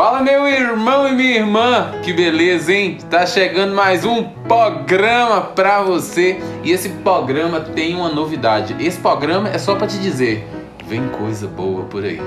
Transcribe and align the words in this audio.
Fala 0.00 0.22
meu 0.22 0.48
irmão 0.48 1.06
e 1.06 1.12
minha 1.12 1.36
irmã, 1.36 1.92
que 2.02 2.10
beleza, 2.10 2.72
hein? 2.72 2.96
Tá 3.10 3.26
chegando 3.26 3.74
mais 3.74 4.02
um 4.02 4.24
programa 4.48 5.42
pra 5.42 5.82
você 5.82 6.40
e 6.64 6.72
esse 6.72 6.88
programa 6.88 7.60
tem 7.60 7.94
uma 7.94 8.08
novidade. 8.08 8.74
Esse 8.80 8.98
programa 8.98 9.50
é 9.50 9.58
só 9.58 9.74
pra 9.74 9.86
te 9.86 9.98
dizer, 9.98 10.48
vem 10.86 11.06
coisa 11.08 11.46
boa 11.46 11.82
por 11.82 12.02
aí. 12.02 12.18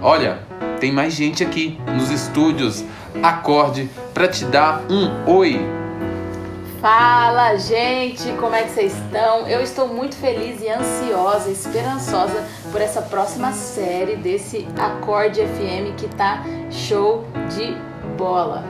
Olha, 0.00 0.40
tem 0.80 0.90
mais 0.90 1.14
gente 1.14 1.44
aqui 1.44 1.78
nos 1.94 2.10
estúdios 2.10 2.84
Acorde 3.22 3.88
pra 4.12 4.26
te 4.26 4.44
dar 4.46 4.82
um 4.90 5.30
oi. 5.30 5.83
Fala, 6.84 7.56
gente, 7.56 8.30
como 8.34 8.54
é 8.54 8.64
que 8.64 8.72
vocês 8.72 8.94
estão? 8.94 9.48
Eu 9.48 9.62
estou 9.62 9.88
muito 9.88 10.14
feliz 10.16 10.60
e 10.60 10.68
ansiosa, 10.68 11.50
esperançosa 11.50 12.46
por 12.70 12.78
essa 12.78 13.00
próxima 13.00 13.52
série 13.52 14.16
desse 14.16 14.68
Acorde 14.78 15.40
FM 15.40 15.96
que 15.96 16.06
tá 16.14 16.44
show 16.70 17.24
de 17.56 17.74
bola. 18.18 18.62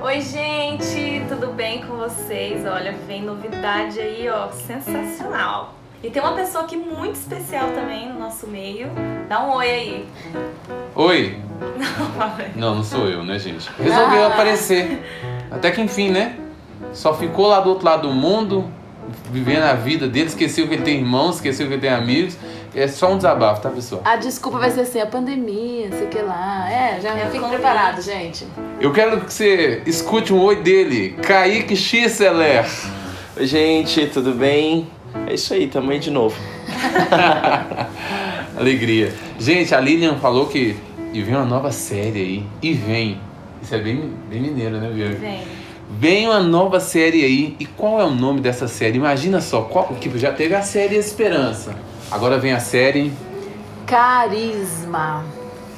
Oi, 0.00 0.20
gente, 0.20 1.24
tudo 1.28 1.48
bem 1.48 1.82
com 1.82 1.96
vocês? 1.96 2.64
Olha, 2.64 2.94
vem 3.04 3.24
novidade 3.24 3.98
aí, 3.98 4.28
ó, 4.28 4.46
sensacional. 4.52 5.74
E 6.04 6.08
tem 6.08 6.22
uma 6.22 6.36
pessoa 6.36 6.62
aqui 6.62 6.76
muito 6.76 7.16
especial 7.16 7.66
também 7.72 8.08
no 8.12 8.20
nosso 8.20 8.46
meio. 8.46 8.88
Dá 9.28 9.42
um 9.42 9.56
oi 9.56 9.68
aí. 9.68 10.08
Oi. 10.94 11.42
Não, 12.54 12.68
Não, 12.68 12.74
não 12.76 12.84
sou 12.84 13.08
eu, 13.08 13.24
né, 13.24 13.40
gente? 13.40 13.68
Resolveu 13.76 14.24
Ah. 14.24 14.28
aparecer. 14.34 15.02
Até 15.50 15.72
que 15.72 15.80
enfim, 15.80 16.10
né? 16.12 16.45
Só 16.96 17.12
ficou 17.12 17.48
lá 17.48 17.60
do 17.60 17.68
outro 17.68 17.84
lado 17.84 18.08
do 18.08 18.14
mundo, 18.14 18.64
vivendo 19.30 19.64
a 19.64 19.74
vida 19.74 20.08
dele, 20.08 20.28
esqueceu 20.28 20.66
que 20.66 20.74
ele 20.74 20.82
tem 20.82 20.96
irmãos, 20.96 21.36
esqueceu 21.36 21.66
que 21.66 21.74
ele 21.74 21.80
tem 21.82 21.90
amigos. 21.90 22.38
É 22.74 22.88
só 22.88 23.12
um 23.12 23.16
desabafo, 23.18 23.60
tá, 23.60 23.68
pessoal? 23.68 24.00
A 24.02 24.16
desculpa 24.16 24.58
vai 24.58 24.70
ser 24.70 24.80
assim, 24.80 25.00
a 25.00 25.06
pandemia, 25.06 25.90
sei 25.90 26.06
que 26.08 26.18
lá. 26.22 26.66
É, 26.70 26.98
já 27.00 27.10
É, 27.14 27.26
Covid. 27.26 27.48
preparado, 27.48 28.00
gente. 28.00 28.46
Eu 28.80 28.92
quero 28.94 29.20
que 29.20 29.32
você 29.32 29.82
escute 29.84 30.32
um 30.32 30.40
oi 30.40 30.56
dele, 30.56 31.16
Kaique 31.22 31.76
Xceler. 31.76 32.64
Oi, 33.36 33.46
gente, 33.46 34.06
tudo 34.06 34.32
bem? 34.32 34.88
É 35.26 35.34
isso 35.34 35.52
aí, 35.52 35.66
tamo 35.66 35.90
aí 35.90 35.98
de 35.98 36.10
novo. 36.10 36.34
Alegria. 38.58 39.12
Gente, 39.38 39.74
a 39.74 39.80
Lilian 39.80 40.16
falou 40.16 40.46
que 40.46 40.76
e 41.12 41.22
vem 41.22 41.34
uma 41.34 41.44
nova 41.44 41.70
série 41.70 42.20
aí. 42.20 42.46
E 42.62 42.72
vem. 42.72 43.20
Isso 43.62 43.74
é 43.74 43.78
bem, 43.78 44.12
bem 44.30 44.40
mineiro, 44.40 44.78
né, 44.78 44.90
Bia? 44.90 45.10
vem. 45.10 45.65
Vem 45.88 46.26
uma 46.26 46.40
nova 46.40 46.80
série 46.80 47.24
aí. 47.24 47.56
E 47.60 47.66
qual 47.66 48.00
é 48.00 48.04
o 48.04 48.10
nome 48.10 48.40
dessa 48.40 48.66
série? 48.66 48.96
Imagina 48.96 49.40
só, 49.40 49.62
qual, 49.62 49.86
que 50.00 50.18
já 50.18 50.32
teve 50.32 50.54
a 50.54 50.62
série 50.62 50.96
Esperança. 50.96 51.74
Agora 52.10 52.38
vem 52.38 52.52
a 52.52 52.60
série 52.60 53.12
Carisma. 53.86 55.24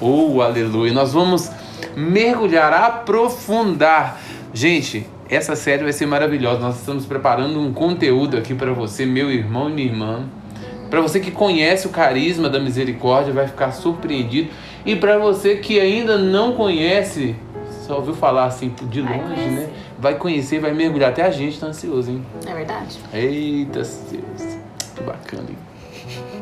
Oh, 0.00 0.40
aleluia. 0.40 0.92
Nós 0.92 1.12
vamos 1.12 1.50
mergulhar, 1.94 2.72
aprofundar. 2.72 4.18
Gente, 4.52 5.06
essa 5.28 5.54
série 5.54 5.82
vai 5.82 5.92
ser 5.92 6.06
maravilhosa. 6.06 6.58
Nós 6.60 6.78
estamos 6.78 7.04
preparando 7.04 7.60
um 7.60 7.72
conteúdo 7.72 8.38
aqui 8.38 8.54
para 8.54 8.72
você, 8.72 9.04
meu 9.04 9.30
irmão 9.30 9.68
e 9.68 9.72
minha 9.72 9.88
irmã. 9.88 10.24
Para 10.88 11.02
você 11.02 11.20
que 11.20 11.30
conhece 11.30 11.86
o 11.86 11.90
carisma 11.90 12.48
da 12.48 12.58
misericórdia, 12.58 13.32
vai 13.32 13.46
ficar 13.46 13.72
surpreendido. 13.72 14.48
E 14.86 14.96
para 14.96 15.18
você 15.18 15.56
que 15.56 15.78
ainda 15.78 16.16
não 16.16 16.52
conhece, 16.52 17.36
só 17.86 17.96
ouviu 17.96 18.14
falar 18.14 18.46
assim 18.46 18.72
de 18.90 19.02
longe, 19.02 19.50
né? 19.50 19.68
Vai 19.98 20.14
conhecer, 20.16 20.60
vai 20.60 20.72
mergulhar. 20.72 21.10
Até 21.10 21.22
a 21.22 21.30
gente 21.30 21.58
tá 21.58 21.66
ansioso, 21.66 22.10
hein? 22.10 22.24
É 22.46 22.54
verdade? 22.54 22.98
Eita, 23.12 23.80
Deus. 23.80 24.58
Que 24.94 25.02
bacana, 25.02 25.44
hein? 25.50 25.58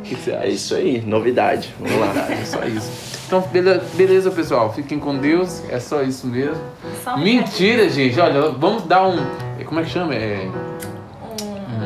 Que 0.05 0.15
você 0.15 0.33
acha? 0.33 0.45
É 0.47 0.49
isso 0.51 0.75
aí, 0.75 1.01
novidade. 1.01 1.75
Vamos 1.81 1.99
lá. 1.99 2.31
É 2.31 2.45
só 2.45 2.63
isso. 2.65 3.17
Então, 3.27 3.41
bele- 3.53 3.81
beleza, 3.95 4.31
pessoal. 4.31 4.73
Fiquem 4.73 4.99
com 4.99 5.17
Deus. 5.19 5.63
É 5.69 5.81
só 5.81 6.03
isso 6.03 6.27
mesmo. 6.27 6.57
Só 7.03 7.15
um 7.15 7.19
Mentira, 7.19 7.89
gente. 7.89 8.21
Olha, 8.21 8.51
vamos 8.51 8.85
dar 8.85 9.07
um. 9.09 9.17
Como 9.65 9.81
é 9.81 9.83
que 9.83 9.91
chama? 9.91 10.15
É. 10.15 10.49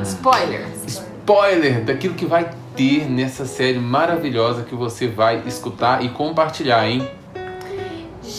Spoiler. 0.05 0.67
Spoiler 0.87 1.85
daquilo 1.85 2.15
que 2.15 2.27
vai 2.27 2.51
ter 2.77 3.09
nessa 3.11 3.45
série 3.47 3.79
maravilhosa 3.79 4.63
que 4.63 4.75
você 4.75 5.07
vai 5.07 5.43
escutar 5.47 6.05
e 6.05 6.09
compartilhar, 6.11 6.87
hein? 6.89 7.09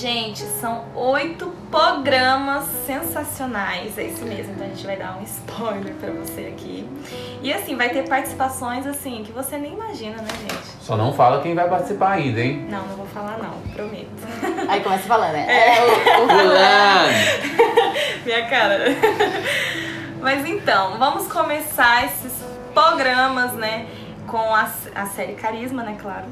Gente, 0.01 0.39
são 0.59 0.83
oito 0.95 1.53
programas 1.69 2.63
sensacionais. 2.87 3.95
É 3.99 4.05
isso 4.05 4.25
mesmo, 4.25 4.53
então 4.53 4.65
a 4.65 4.69
gente 4.69 4.83
vai 4.83 4.97
dar 4.97 5.15
um 5.15 5.21
spoiler 5.21 5.93
pra 5.93 6.09
você 6.09 6.51
aqui. 6.51 6.89
E 7.39 7.53
assim, 7.53 7.77
vai 7.77 7.89
ter 7.89 8.09
participações 8.09 8.87
assim 8.87 9.21
que 9.23 9.31
você 9.31 9.59
nem 9.59 9.73
imagina, 9.73 10.15
né, 10.15 10.27
gente? 10.41 10.83
Só 10.83 10.97
não 10.97 11.13
fala 11.13 11.39
quem 11.43 11.53
vai 11.53 11.69
participar 11.69 12.13
ainda, 12.13 12.41
hein? 12.41 12.65
Não, 12.67 12.83
não 12.87 12.95
vou 12.95 13.05
falar 13.05 13.37
não, 13.37 13.61
prometo. 13.75 14.09
Aí 14.67 14.81
começa 14.81 15.03
falando, 15.03 15.33
né? 15.33 15.45
É, 15.47 15.83
o, 15.83 16.23
o 16.23 16.27
Fulano! 16.27 17.13
Minha 18.25 18.49
cara. 18.49 18.85
Mas 20.19 20.43
então, 20.47 20.97
vamos 20.97 21.27
começar 21.27 22.05
esses 22.05 22.43
programas, 22.73 23.53
né? 23.53 23.85
Com 24.25 24.55
a, 24.55 24.67
a 24.95 25.05
série 25.05 25.33
Carisma, 25.33 25.83
né? 25.83 25.95
Claro. 26.01 26.25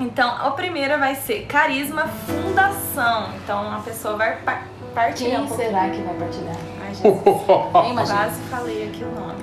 Então, 0.00 0.28
a 0.28 0.50
primeira 0.52 0.98
vai 0.98 1.14
ser 1.14 1.46
Carisma 1.46 2.08
Fundação. 2.26 3.28
Então, 3.42 3.72
a 3.72 3.78
pessoa 3.78 4.16
vai 4.16 4.36
par 4.36 4.66
partilhar 4.94 5.40
um 5.42 5.46
Quem 5.46 5.48
pouquinho. 5.48 5.70
será 5.70 5.90
que 5.90 6.02
vai 6.02 6.14
partilhar? 6.14 6.56
Ai, 6.82 6.94
Jesus. 7.94 8.10
Quase 8.10 8.40
falei 8.50 8.88
aqui 8.88 9.04
o 9.04 9.10
nome. 9.10 9.42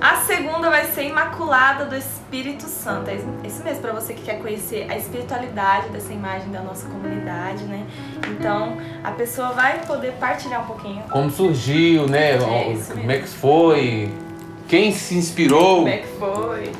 A 0.00 0.16
segunda 0.16 0.68
vai 0.68 0.84
ser 0.86 1.04
Imaculada 1.04 1.84
do 1.86 1.96
Espírito 1.96 2.64
Santo. 2.64 3.08
É 3.08 3.14
isso 3.46 3.62
mesmo, 3.62 3.80
para 3.80 3.92
você 3.92 4.12
que 4.14 4.22
quer 4.22 4.40
conhecer 4.40 4.86
a 4.90 4.96
espiritualidade 4.96 5.88
dessa 5.90 6.12
imagem 6.12 6.50
da 6.50 6.60
nossa 6.60 6.86
comunidade, 6.88 7.64
né? 7.64 7.84
Então, 8.28 8.76
a 9.02 9.12
pessoa 9.12 9.50
vai 9.52 9.78
poder 9.86 10.12
partilhar 10.14 10.62
um 10.62 10.66
pouquinho 10.66 11.02
Como 11.10 11.30
surgiu, 11.30 12.06
né? 12.08 12.32
É, 12.36 12.72
isso 12.72 12.92
Como 12.92 13.10
é 13.10 13.18
que 13.18 13.28
foi? 13.28 14.12
Quem 14.68 14.92
se 14.92 15.16
inspirou? 15.16 15.76
como 15.76 15.88
é 15.88 15.98
que 15.98 16.08
foi. 16.18 16.72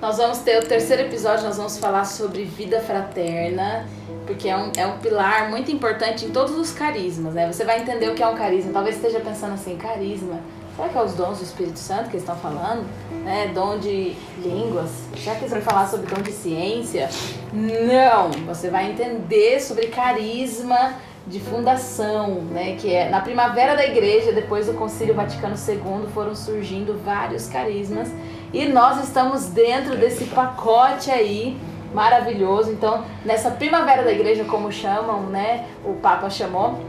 Nós 0.00 0.18
vamos 0.18 0.38
ter 0.38 0.62
o 0.62 0.66
terceiro 0.66 1.02
episódio, 1.02 1.46
nós 1.46 1.56
vamos 1.56 1.78
falar 1.78 2.04
sobre 2.04 2.44
vida 2.44 2.80
fraterna, 2.80 3.86
porque 4.26 4.46
é 4.46 4.56
um, 4.56 4.70
é 4.76 4.86
um 4.86 4.98
pilar 4.98 5.48
muito 5.48 5.70
importante 5.72 6.26
em 6.26 6.30
todos 6.30 6.54
os 6.54 6.70
carismas, 6.70 7.32
né? 7.32 7.50
Você 7.50 7.64
vai 7.64 7.80
entender 7.80 8.10
o 8.10 8.14
que 8.14 8.22
é 8.22 8.28
um 8.28 8.34
carisma. 8.34 8.72
Talvez 8.72 8.96
esteja 8.96 9.20
pensando 9.20 9.54
assim, 9.54 9.74
carisma, 9.76 10.38
será 10.76 10.90
que 10.90 10.98
é 10.98 11.02
os 11.02 11.14
dons 11.14 11.38
do 11.38 11.44
Espírito 11.44 11.78
Santo 11.78 12.10
que 12.10 12.16
eles 12.16 12.22
estão 12.22 12.36
falando? 12.36 12.86
Né? 13.24 13.50
Dom 13.54 13.78
de 13.78 14.14
línguas? 14.44 14.90
Será 15.16 15.34
que 15.36 15.44
eles 15.44 15.52
vão 15.52 15.62
falar 15.62 15.86
sobre 15.86 16.14
dom 16.14 16.20
de 16.20 16.32
ciência? 16.32 17.08
Não! 17.50 18.30
Você 18.46 18.68
vai 18.68 18.90
entender 18.90 19.60
sobre 19.60 19.86
carisma 19.86 20.94
de 21.26 21.40
fundação, 21.40 22.42
né? 22.52 22.76
Que 22.78 22.94
é 22.94 23.08
na 23.08 23.20
primavera 23.20 23.74
da 23.74 23.86
igreja, 23.86 24.30
depois 24.30 24.66
do 24.66 24.74
Concílio 24.74 25.14
Vaticano 25.14 25.54
II, 25.56 26.06
foram 26.12 26.34
surgindo 26.34 27.00
vários 27.02 27.48
carismas 27.48 28.10
e 28.56 28.66
nós 28.66 29.04
estamos 29.04 29.48
dentro 29.48 29.98
desse 29.98 30.24
pacote 30.24 31.10
aí 31.10 31.60
maravilhoso. 31.92 32.72
Então, 32.72 33.04
nessa 33.22 33.50
primavera 33.50 34.02
da 34.02 34.10
igreja, 34.10 34.44
como 34.44 34.72
chamam, 34.72 35.24
né? 35.24 35.66
O 35.84 35.92
Papa 35.96 36.30
chamou, 36.30 36.80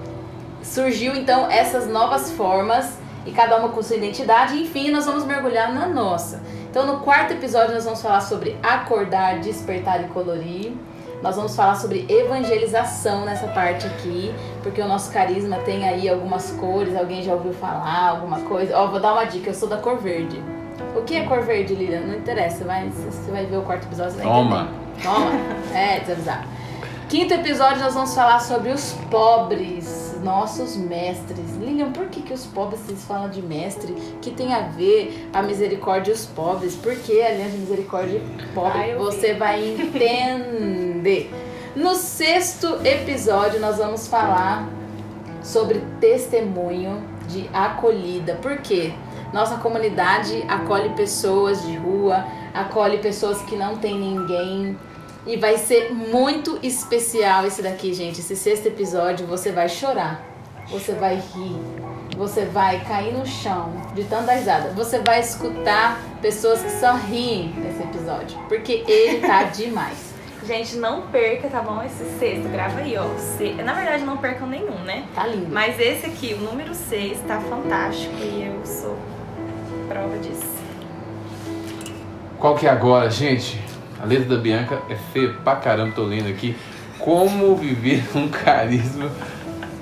surgiu 0.63 1.13
então 1.13 1.51
essas 1.51 1.85
novas 1.85 2.31
formas 2.31 2.97
e 3.25 3.31
cada 3.33 3.57
uma 3.57 3.67
com 3.67 3.83
sua 3.83 3.97
identidade. 3.97 4.55
Enfim, 4.55 4.91
nós 4.91 5.05
vamos 5.05 5.25
mergulhar 5.25 5.73
na 5.73 5.87
nossa. 5.87 6.41
Então, 6.69 6.85
no 6.85 7.01
quarto 7.01 7.33
episódio, 7.33 7.73
nós 7.73 7.83
vamos 7.83 8.01
falar 8.01 8.21
sobre 8.21 8.57
acordar, 8.63 9.39
despertar 9.41 10.01
e 10.05 10.07
colorir. 10.07 10.71
Nós 11.21 11.35
vamos 11.35 11.53
falar 11.53 11.75
sobre 11.75 12.05
evangelização 12.07 13.25
nessa 13.25 13.47
parte 13.47 13.85
aqui, 13.87 14.33
porque 14.63 14.81
o 14.81 14.87
nosso 14.87 15.11
carisma 15.11 15.57
tem 15.65 15.85
aí 15.85 16.07
algumas 16.07 16.49
cores. 16.51 16.95
Alguém 16.95 17.21
já 17.23 17.33
ouviu 17.33 17.51
falar 17.51 18.11
alguma 18.11 18.39
coisa? 18.39 18.77
Ó, 18.77 18.87
vou 18.87 19.01
dar 19.01 19.11
uma 19.11 19.25
dica: 19.25 19.49
eu 19.49 19.53
sou 19.53 19.67
da 19.67 19.77
cor 19.77 19.97
verde. 19.97 20.41
O 20.97 21.03
que 21.03 21.15
é 21.15 21.23
cor 21.23 21.41
verde, 21.41 21.75
Lilian? 21.75 22.01
Não 22.01 22.15
interessa, 22.15 22.65
vai, 22.65 22.89
você 22.89 23.31
vai 23.31 23.45
ver 23.45 23.57
o 23.57 23.61
quarto 23.61 23.85
episódio. 23.85 24.13
você 24.13 24.23
vai 24.23 24.33
Toma. 24.33 24.61
entender. 24.61 25.03
Toma. 25.03 25.77
É, 25.77 25.99
desavisar. 25.99 26.47
Quinto 27.07 27.33
episódio, 27.35 27.81
nós 27.81 27.93
vamos 27.93 28.13
falar 28.13 28.39
sobre 28.39 28.69
os 28.69 28.91
pobres, 29.09 30.19
nossos 30.23 30.75
mestres. 30.75 31.55
Lilian, 31.57 31.91
por 31.91 32.07
que, 32.07 32.21
que 32.21 32.33
os 32.33 32.45
pobres 32.47 32.81
vocês 32.81 33.03
falam 33.05 33.29
de 33.29 33.41
mestre? 33.41 33.93
que 34.21 34.31
tem 34.31 34.53
a 34.53 34.61
ver 34.61 35.29
a 35.31 35.41
misericórdia 35.41 36.11
e 36.11 36.13
os 36.13 36.25
pobres? 36.25 36.75
Por 36.75 36.95
que 36.95 37.21
a 37.21 37.27
aliança 37.27 37.51
de 37.51 37.57
misericórdia 37.59 38.17
e 38.17 38.53
pobre? 38.53 38.89
Eu 38.89 38.99
Você 38.99 39.33
vai 39.35 39.63
entender. 39.79 41.31
No 41.75 41.95
sexto 41.95 42.79
episódio, 42.85 43.59
nós 43.61 43.77
vamos 43.77 44.07
falar 44.07 44.67
sobre 45.41 45.81
testemunho 46.01 47.01
de 47.29 47.49
acolhida. 47.53 48.33
Por 48.41 48.57
quê? 48.57 48.93
Nossa 49.33 49.57
comunidade 49.57 50.43
acolhe 50.47 50.89
pessoas 50.89 51.61
de 51.65 51.75
rua, 51.75 52.25
acolhe 52.53 52.97
pessoas 52.99 53.41
que 53.41 53.55
não 53.55 53.77
tem 53.77 53.99
ninguém. 53.99 54.77
E 55.25 55.35
vai 55.35 55.57
ser 55.57 55.91
muito 55.93 56.57
especial 56.63 57.45
esse 57.45 57.61
daqui, 57.61 57.93
gente. 57.93 58.21
Esse 58.21 58.35
sexto 58.35 58.67
episódio, 58.67 59.27
você 59.27 59.51
vai 59.51 59.67
chorar, 59.67 60.23
você 60.69 60.93
vai 60.93 61.15
rir, 61.15 61.59
você 62.17 62.45
vai 62.45 62.79
cair 62.85 63.13
no 63.13 63.25
chão 63.25 63.73
de 63.93 64.05
tanta 64.05 64.31
risada. 64.31 64.69
Você 64.69 64.99
vai 64.99 65.19
escutar 65.19 65.99
pessoas 66.21 66.61
que 66.61 66.69
só 66.71 66.93
riem 66.93 67.53
nesse 67.57 67.83
episódio, 67.83 68.37
porque 68.47 68.85
ele 68.87 69.19
tá 69.27 69.43
demais. 69.51 70.15
Gente, 70.45 70.77
não 70.77 71.01
perca, 71.07 71.49
tá 71.49 71.61
bom? 71.61 71.83
Esse 71.83 72.05
sexto, 72.17 72.47
grava 72.49 72.79
aí, 72.79 72.95
ó. 72.97 73.03
Se- 73.17 73.51
Na 73.61 73.73
verdade, 73.73 74.05
não 74.05 74.15
percam 74.15 74.47
nenhum, 74.47 74.79
né? 74.85 75.03
Tá 75.13 75.27
lindo. 75.27 75.47
Mas 75.51 75.77
esse 75.77 76.05
aqui, 76.05 76.33
o 76.35 76.37
número 76.41 76.73
6, 76.73 77.19
tá 77.27 77.41
fantástico 77.41 78.15
e 78.21 78.45
eu 78.45 78.65
sou 78.65 78.95
prova 79.87 80.17
disso. 80.17 80.57
Qual 82.39 82.55
que 82.55 82.67
é 82.67 82.69
agora, 82.69 83.09
gente? 83.09 83.59
A 84.01 84.05
letra 84.05 84.35
da 84.35 84.41
Bianca 84.41 84.79
é 84.89 84.95
feia 85.13 85.29
pra 85.43 85.55
caramba, 85.55 85.93
tô 85.95 86.03
lendo 86.03 86.29
aqui. 86.29 86.55
Como 86.99 87.55
viver 87.55 88.03
um 88.15 88.27
carisma 88.27 89.09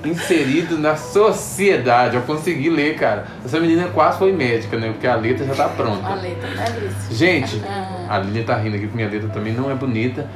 inserido 0.04 0.78
na 0.78 0.96
sociedade. 0.96 2.16
Eu 2.16 2.22
consegui 2.22 2.70
ler, 2.70 2.96
cara. 2.96 3.26
Essa 3.44 3.58
menina 3.58 3.88
quase 3.88 4.18
foi 4.18 4.32
médica, 4.32 4.76
né? 4.78 4.90
Porque 4.92 5.06
a 5.06 5.16
letra 5.16 5.44
já 5.46 5.54
tá 5.54 5.64
A 5.66 5.68
pronta. 5.70 6.14
letra, 6.14 6.48
né, 6.50 6.64
Brice? 6.70 7.14
Gente, 7.14 7.60
Ah. 7.66 8.06
a 8.10 8.18
Lilian 8.18 8.44
tá 8.44 8.56
rindo 8.56 8.76
aqui 8.76 8.86
porque 8.86 8.96
minha 8.96 9.08
letra 9.08 9.28
também 9.28 9.52
não 9.52 9.70
é 9.70 9.74
bonita. 9.74 10.30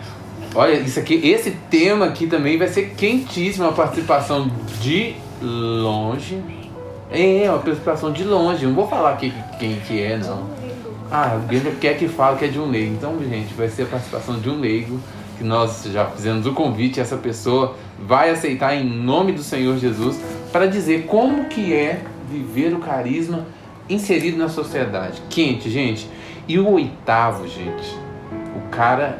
Olha, 0.54 0.72
isso 0.74 0.98
aqui, 0.98 1.14
esse 1.28 1.52
tema 1.70 2.06
aqui 2.06 2.26
também 2.26 2.58
vai 2.58 2.66
ser 2.66 2.94
quentíssimo. 2.96 3.66
A 3.68 3.72
participação 3.72 4.50
de 4.82 5.14
longe. 5.40 6.42
É, 7.12 7.44
uma 7.48 7.58
participação 7.58 8.12
de 8.12 8.24
longe. 8.24 8.64
Não 8.66 8.74
vou 8.74 8.86
falar 8.86 9.12
aqui 9.12 9.32
quem 9.58 9.76
que 9.80 10.00
é, 10.00 10.16
não. 10.16 10.44
Ah, 11.10 11.32
a 11.32 11.36
Bianca 11.38 11.72
quer 11.80 11.96
que 11.98 12.06
fale 12.06 12.38
que 12.38 12.44
é 12.44 12.48
de 12.48 12.58
um 12.60 12.70
leigo. 12.70 12.94
Então, 12.94 13.18
gente, 13.28 13.52
vai 13.54 13.68
ser 13.68 13.82
a 13.82 13.86
participação 13.86 14.38
de 14.38 14.48
um 14.48 14.60
leigo. 14.60 15.00
Que 15.38 15.44
nós 15.44 15.84
já 15.90 16.04
fizemos 16.06 16.46
o 16.46 16.52
convite. 16.52 17.00
Essa 17.00 17.16
pessoa 17.16 17.74
vai 17.98 18.30
aceitar 18.30 18.74
em 18.76 18.84
nome 18.84 19.32
do 19.32 19.42
Senhor 19.42 19.76
Jesus 19.78 20.20
para 20.52 20.66
dizer 20.66 21.06
como 21.06 21.46
que 21.46 21.74
é 21.74 22.02
viver 22.30 22.74
o 22.74 22.78
carisma 22.78 23.46
inserido 23.88 24.36
na 24.36 24.48
sociedade. 24.48 25.20
Quente, 25.30 25.68
gente. 25.70 26.08
E 26.46 26.58
o 26.58 26.68
oitavo, 26.70 27.48
gente. 27.48 27.96
O 28.56 28.68
cara. 28.70 29.18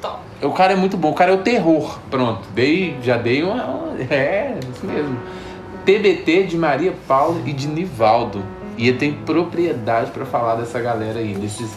Top. 0.00 0.18
O 0.42 0.50
cara 0.50 0.72
é 0.72 0.76
muito 0.76 0.96
bom. 0.96 1.10
O 1.10 1.14
cara 1.14 1.30
é 1.30 1.34
o 1.34 1.38
terror. 1.42 1.98
Pronto. 2.10 2.48
Dei, 2.54 2.96
já 3.02 3.16
dei 3.18 3.42
uma- 3.42 3.94
É, 4.10 4.58
isso 4.74 4.84
mesmo. 4.86 5.16
TBT 5.86 6.42
de 6.42 6.56
Maria 6.56 6.92
Paula 7.06 7.40
e 7.46 7.52
de 7.52 7.68
Nivaldo. 7.68 8.42
E 8.76 8.88
ele 8.88 8.98
tem 8.98 9.12
propriedade 9.12 10.10
para 10.10 10.26
falar 10.26 10.56
dessa 10.56 10.80
galera 10.80 11.20
aí, 11.20 11.32
desses, 11.32 11.70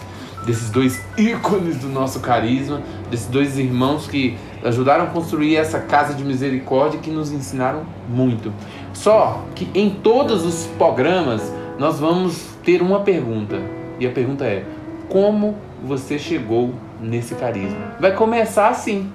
desses 0.48 0.72
dois 0.72 1.00
ícones 1.16 1.78
do 1.78 1.88
nosso 1.88 2.20
carisma, 2.20 2.82
desses 3.12 3.28
dois 3.28 3.60
irmãos 3.60 4.08
que 4.08 4.36
ajudaram 4.64 5.06
a 5.06 5.08
construir 5.08 5.56
essa 5.56 5.80
casa 5.80 6.16
de 6.16 6.24
misericórdia 6.24 7.00
que 7.00 7.12
nos 7.12 7.32
ensinaram 7.32 7.84
muito. 8.10 8.52
Só 8.94 9.46
que 9.54 9.70
em 9.76 9.92
todos 9.92 10.44
os 10.44 10.66
programas 10.78 11.54
nós 11.78 12.00
vamos 12.00 12.48
ter 12.64 12.82
uma 12.82 13.02
pergunta. 13.02 13.62
E 14.00 14.08
a 14.08 14.12
pergunta 14.12 14.44
é: 14.44 14.66
como 15.08 15.56
você 15.84 16.18
chegou 16.18 16.74
nesse 17.00 17.36
carisma? 17.36 17.94
Vai 18.00 18.14
começar 18.14 18.70
assim, 18.70 19.12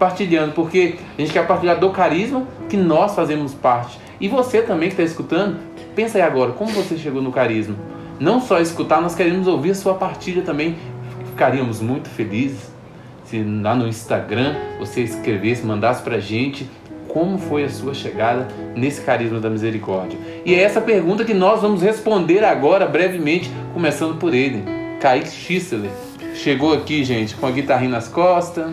partilhando, 0.00 0.52
porque 0.52 0.96
a 1.16 1.20
gente 1.20 1.32
quer 1.32 1.46
partilhar 1.46 1.78
do 1.78 1.90
carisma 1.90 2.44
que 2.70 2.76
nós 2.76 3.14
fazemos 3.14 3.54
parte. 3.54 4.00
E 4.18 4.26
você 4.26 4.62
também 4.62 4.88
que 4.88 4.94
está 4.94 5.04
escutando, 5.04 5.58
pensa 5.94 6.16
aí 6.16 6.22
agora, 6.22 6.52
como 6.52 6.72
você 6.72 6.96
chegou 6.96 7.20
no 7.20 7.30
carisma? 7.30 7.76
Não 8.18 8.40
só 8.40 8.60
escutar, 8.60 9.00
nós 9.00 9.14
queremos 9.14 9.46
ouvir 9.46 9.72
a 9.72 9.74
sua 9.74 9.94
partilha 9.94 10.42
também. 10.42 10.76
Ficaríamos 11.26 11.80
muito 11.80 12.08
felizes 12.08 12.70
se 13.24 13.42
lá 13.42 13.76
no 13.76 13.86
Instagram 13.86 14.56
você 14.78 15.02
escrevesse, 15.02 15.64
mandasse 15.64 16.02
pra 16.02 16.18
gente 16.18 16.68
como 17.06 17.38
foi 17.38 17.64
a 17.64 17.68
sua 17.68 17.94
chegada 17.94 18.48
nesse 18.74 19.02
carisma 19.02 19.38
da 19.38 19.50
misericórdia. 19.50 20.18
E 20.44 20.54
é 20.54 20.62
essa 20.62 20.80
pergunta 20.80 21.24
que 21.24 21.34
nós 21.34 21.60
vamos 21.60 21.82
responder 21.82 22.44
agora 22.44 22.86
brevemente, 22.86 23.50
começando 23.72 24.16
por 24.18 24.34
ele, 24.34 24.64
Kaique 25.00 25.30
Schissler. 25.30 25.90
Chegou 26.34 26.72
aqui, 26.72 27.04
gente, 27.04 27.34
com 27.36 27.46
a 27.46 27.50
guitarrinha 27.50 27.90
nas 27.90 28.08
costas, 28.08 28.70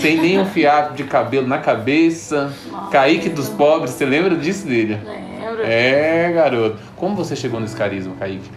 sem 0.00 0.18
nenhum 0.18 0.46
fiapo 0.46 0.94
de 0.94 1.04
cabelo 1.04 1.46
na 1.46 1.58
cabeça. 1.58 2.52
Kaique 2.90 3.28
dos 3.28 3.48
pobres, 3.48 3.92
você 3.92 4.04
lembra 4.04 4.34
disso 4.36 4.66
dele? 4.66 4.98
Lembro. 5.04 5.62
É, 5.64 6.32
garoto. 6.32 6.78
Como 6.96 7.14
você 7.14 7.36
chegou 7.36 7.60
nesse 7.60 7.76
carisma, 7.76 8.14
Kaique? 8.18 8.50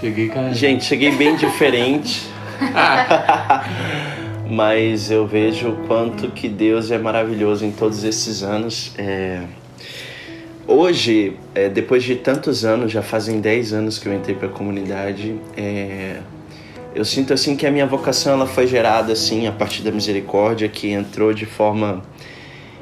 Cheguei, 0.00 0.28
cara. 0.28 0.52
Gente, 0.52 0.84
cheguei 0.84 1.10
bem 1.12 1.36
diferente. 1.36 2.28
Mas 4.50 5.10
eu 5.10 5.26
vejo 5.26 5.70
o 5.70 5.76
quanto 5.86 6.30
que 6.30 6.48
Deus 6.48 6.90
é 6.90 6.98
maravilhoso 6.98 7.64
em 7.64 7.70
todos 7.70 8.02
esses 8.04 8.42
anos. 8.42 8.94
É, 8.96 9.42
Hoje, 10.70 11.34
é, 11.54 11.70
depois 11.70 12.04
de 12.04 12.14
tantos 12.14 12.62
anos, 12.62 12.92
já 12.92 13.00
fazem 13.00 13.40
10 13.40 13.72
anos 13.72 13.98
que 13.98 14.06
eu 14.06 14.12
entrei 14.12 14.36
para 14.36 14.48
a 14.48 14.50
comunidade, 14.50 15.34
é, 15.56 16.18
eu 16.98 17.04
sinto 17.04 17.32
assim 17.32 17.54
que 17.54 17.64
a 17.64 17.70
minha 17.70 17.86
vocação 17.86 18.32
ela 18.32 18.44
foi 18.44 18.66
gerada 18.66 19.12
assim 19.12 19.46
a 19.46 19.52
partir 19.52 19.82
da 19.82 19.92
misericórdia 19.92 20.68
que 20.68 20.90
entrou 20.90 21.32
de 21.32 21.46
forma 21.46 22.02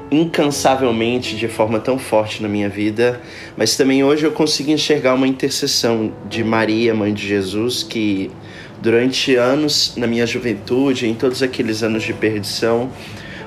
incansavelmente, 0.09 1.35
de 1.35 1.47
forma 1.47 1.79
tão 1.79 1.99
forte 1.99 2.41
na 2.41 2.49
minha 2.49 2.67
vida, 2.67 3.21
mas 3.55 3.77
também 3.77 4.03
hoje 4.03 4.25
eu 4.25 4.31
consigo 4.31 4.71
enxergar 4.71 5.13
uma 5.13 5.27
intercessão 5.27 6.11
de 6.27 6.43
Maria, 6.43 6.95
mãe 6.95 7.13
de 7.13 7.27
Jesus, 7.27 7.83
que 7.83 8.31
durante 8.81 9.35
anos 9.35 9.93
na 9.95 10.07
minha 10.07 10.25
juventude, 10.25 11.05
em 11.07 11.13
todos 11.13 11.43
aqueles 11.43 11.83
anos 11.83 12.01
de 12.01 12.11
perdição, 12.11 12.89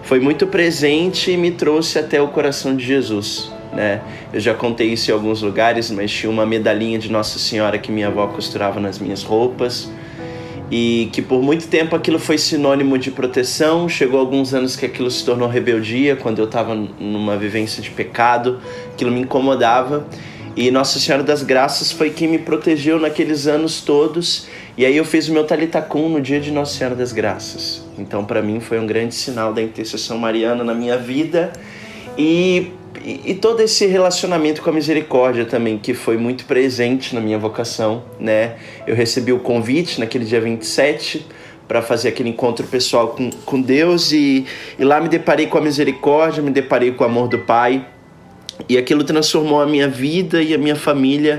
foi 0.05 0.20
muito 0.20 0.46
presente 0.46 1.32
e 1.32 1.37
me 1.37 1.50
trouxe 1.50 1.99
até 1.99 2.22
o 2.22 2.28
coração 2.28 2.76
de 2.76 2.87
Jesus. 2.87 3.50
Né? 3.72 4.00
Eu 4.32 4.38
já 4.38 4.55
contei 4.55 4.93
isso 4.93 5.11
em 5.11 5.14
alguns 5.14 5.43
lugares, 5.43 5.90
mas 5.90 6.12
tinha 6.12 6.31
uma 6.31 6.46
medalhinha 6.46 6.96
de 6.96 7.11
Nossa 7.11 7.40
Senhora 7.40 7.76
que 7.76 7.90
minha 7.90 8.06
avó 8.06 8.28
costurava 8.28 8.78
nas 8.78 9.00
minhas 9.00 9.25
roupas 9.25 9.90
e 10.70 11.08
que 11.12 11.20
por 11.20 11.43
muito 11.43 11.67
tempo 11.67 11.96
aquilo 11.96 12.19
foi 12.19 12.38
sinônimo 12.38 12.96
de 12.96 13.11
proteção. 13.11 13.88
Chegou 13.88 14.20
alguns 14.20 14.55
anos 14.55 14.76
que 14.76 14.87
aquilo 14.87 15.11
se 15.11 15.25
tornou 15.25 15.49
rebeldia, 15.49 16.14
quando 16.17 16.38
eu 16.38 16.44
estava 16.44 16.75
numa 16.75 17.37
vivência 17.37 17.82
de 17.82 17.91
pecado, 17.91 18.60
aquilo 18.93 19.10
me 19.10 19.20
incomodava. 19.20 20.06
E 20.56 20.70
Nossa 20.70 20.98
Senhora 20.98 21.22
das 21.22 21.43
Graças 21.43 21.93
foi 21.93 22.10
quem 22.10 22.29
me 22.29 22.39
protegeu 22.39 22.98
naqueles 22.98 23.46
anos 23.46 23.81
todos. 23.81 24.46
E 24.77 24.84
aí 24.84 24.96
eu 24.96 25.05
fiz 25.05 25.29
o 25.29 25.32
meu 25.32 25.44
talitacum 25.44 26.08
no 26.08 26.20
dia 26.20 26.41
de 26.41 26.50
Nossa 26.50 26.77
Senhora 26.77 26.94
das 26.94 27.12
Graças. 27.12 27.84
Então 27.98 28.24
para 28.24 28.43
mim 28.43 28.60
foi 28.60 28.79
um 28.79 28.86
grande 28.86 29.15
sinal 29.15 29.53
da 29.53 29.62
intercessão 29.62 30.19
mariana 30.19 30.62
na 30.62 30.74
minha 30.74 30.96
vida 30.96 31.53
e 32.17 32.72
e, 33.03 33.35
todo 33.35 33.61
esse 33.61 33.87
relacionamento 33.87 34.61
com 34.63 34.71
a 34.71 34.73
misericórdia 34.73 35.45
também, 35.45 35.79
que 35.79 35.95
foi 35.95 36.17
muito 36.17 36.45
presente 36.45 37.15
na 37.15 37.21
minha 37.21 37.39
vocação, 37.39 38.03
né? 38.19 38.57
Eu 38.87 38.95
recebi 38.95 39.33
o 39.33 39.39
convite 39.39 39.99
naquele 39.99 40.25
dia 40.25 40.41
27 40.41 41.27
para 41.67 41.81
fazer 41.81 42.09
aquele 42.09 42.29
encontro 42.29 42.67
pessoal 42.67 43.09
com, 43.09 43.31
com 43.31 43.61
Deus 43.61 44.13
e, 44.13 44.45
e 44.79 44.85
lá 44.85 45.01
me 45.01 45.09
deparei 45.09 45.47
com 45.47 45.57
a 45.57 45.61
misericórdia, 45.61 46.43
me 46.43 46.51
deparei 46.51 46.91
com 46.93 47.05
o 47.05 47.07
amor 47.07 47.29
do 47.29 47.39
Pai 47.39 47.87
e 48.69 48.77
aquilo 48.77 49.05
transformou 49.05 49.61
a 49.61 49.67
minha 49.67 49.89
vida 49.89 50.43
e 50.43 50.53
a 50.53 50.59
minha 50.59 50.77
família 50.77 51.39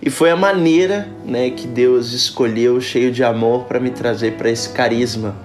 e 0.00 0.10
foi 0.10 0.30
a 0.30 0.36
maneira, 0.36 1.08
né, 1.24 1.50
que 1.50 1.66
Deus 1.66 2.12
escolheu 2.12 2.80
cheio 2.80 3.12
de 3.12 3.22
amor 3.22 3.64
para 3.64 3.78
me 3.78 3.90
trazer 3.90 4.32
para 4.32 4.50
esse 4.50 4.68
carisma. 4.70 5.36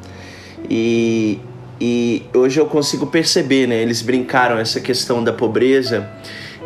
E, 0.69 1.39
e 1.79 2.23
hoje 2.33 2.59
eu 2.59 2.65
consigo 2.65 3.07
perceber, 3.07 3.67
né? 3.67 3.81
Eles 3.81 4.01
brincaram 4.01 4.57
essa 4.57 4.79
questão 4.79 5.23
da 5.23 5.31
pobreza, 5.31 6.09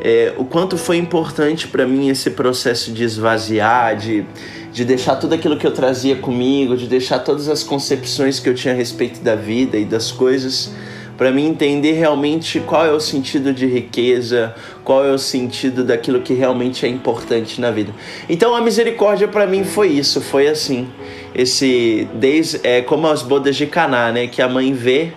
é, 0.03 0.33
o 0.37 0.45
quanto 0.45 0.77
foi 0.77 0.97
importante 0.97 1.67
para 1.67 1.85
mim 1.85 2.09
esse 2.09 2.31
processo 2.31 2.91
de 2.91 3.03
esvaziar, 3.03 3.95
de, 3.95 4.25
de 4.73 4.83
deixar 4.83 5.15
tudo 5.17 5.35
aquilo 5.35 5.57
que 5.57 5.67
eu 5.67 5.71
trazia 5.71 6.15
comigo, 6.15 6.75
de 6.75 6.87
deixar 6.87 7.19
todas 7.19 7.47
as 7.47 7.61
concepções 7.61 8.39
que 8.39 8.49
eu 8.49 8.55
tinha 8.55 8.73
a 8.73 8.77
respeito 8.77 9.21
da 9.21 9.35
vida 9.35 9.77
e 9.77 9.85
das 9.85 10.11
coisas, 10.11 10.71
para 11.17 11.31
mim 11.31 11.47
entender 11.47 11.93
realmente 11.93 12.59
qual 12.59 12.85
é 12.85 12.91
o 12.91 12.99
sentido 12.99 13.53
de 13.53 13.65
riqueza, 13.65 14.55
qual 14.83 15.05
é 15.05 15.11
o 15.11 15.17
sentido 15.17 15.83
daquilo 15.83 16.21
que 16.21 16.33
realmente 16.33 16.85
é 16.85 16.89
importante 16.89 17.59
na 17.61 17.71
vida. 17.71 17.93
Então 18.29 18.55
a 18.55 18.61
misericórdia 18.61 19.27
para 19.27 19.45
mim 19.45 19.63
foi 19.63 19.89
isso, 19.89 20.21
foi 20.21 20.47
assim, 20.47 20.87
esse 21.33 22.07
desde 22.15 22.59
é 22.63 22.81
como 22.81 23.07
as 23.07 23.21
bodas 23.21 23.55
de 23.55 23.67
Caná, 23.67 24.11
né, 24.11 24.27
que 24.27 24.41
a 24.41 24.47
mãe 24.47 24.73
vê 24.73 25.13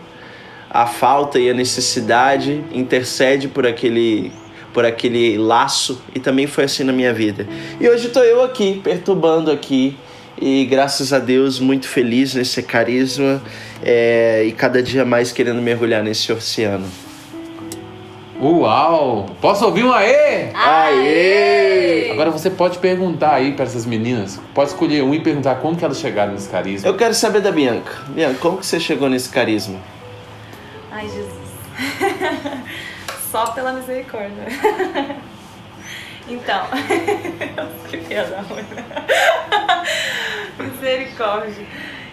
a 0.71 0.87
falta 0.87 1.39
e 1.39 1.49
a 1.49 1.55
necessidade, 1.55 2.65
intercede 2.73 3.49
por 3.49 3.67
aquele 3.67 4.33
por 4.73 4.85
aquele 4.85 5.39
laço 5.39 6.03
e 6.13 6.19
também 6.19 6.49
foi 6.49 6.65
assim 6.65 6.83
na 6.83 6.93
minha 6.93 7.15
vida. 7.15 7.47
E 7.81 7.89
hoje 7.89 8.09
estou 8.09 8.25
eu 8.25 8.43
aqui 8.43 8.81
perturbando 8.83 9.53
aqui 9.53 9.97
E 10.41 10.65
graças 10.65 11.13
a 11.13 11.19
Deus, 11.19 11.61
muito 11.61 11.87
feliz 11.89 12.35
nesse 12.35 12.63
carisma 12.63 13.43
é, 13.83 14.45
e 14.45 14.53
cada 14.53 14.83
dia 14.83 15.05
mais 15.05 15.33
querendo 15.33 15.63
mergulhar 15.63 16.03
nesse 16.03 16.33
oceano. 16.33 16.87
Uau! 18.41 19.27
Posso 19.41 19.65
ouvir 19.65 19.85
um 19.85 19.93
aê? 19.93 20.51
Aê! 20.53 22.11
Agora 22.11 22.31
você 22.31 22.51
pode 22.51 22.79
perguntar 22.79 23.35
aí 23.35 23.53
para 23.53 23.65
essas 23.65 23.87
meninas. 23.87 24.41
Pode 24.53 24.71
escolher 24.71 25.03
um 25.03 25.15
e 25.15 25.21
perguntar 25.21 25.57
como 25.57 25.77
que 25.77 25.85
elas 25.85 25.99
chegaram 25.99 26.33
nesse 26.33 26.49
carisma. 26.49 26.89
Eu 26.89 26.97
quero 26.97 27.15
saber 27.15 27.41
da 27.41 27.53
Bianca. 27.53 27.93
Bianca, 28.09 28.39
como 28.41 28.59
que 28.59 28.67
você 28.67 28.81
chegou 28.81 29.09
nesse 29.09 29.31
carisma? 29.31 29.79
Ai, 30.91 31.09
Jesus. 31.09 31.33
Só 33.31 33.47
pela 33.47 33.73
misericórdia. 33.73 34.45
Então, 36.27 36.67
que 37.89 37.99
piada 37.99 38.41
ruim. 38.41 38.65
Misericórdia. 40.59 41.67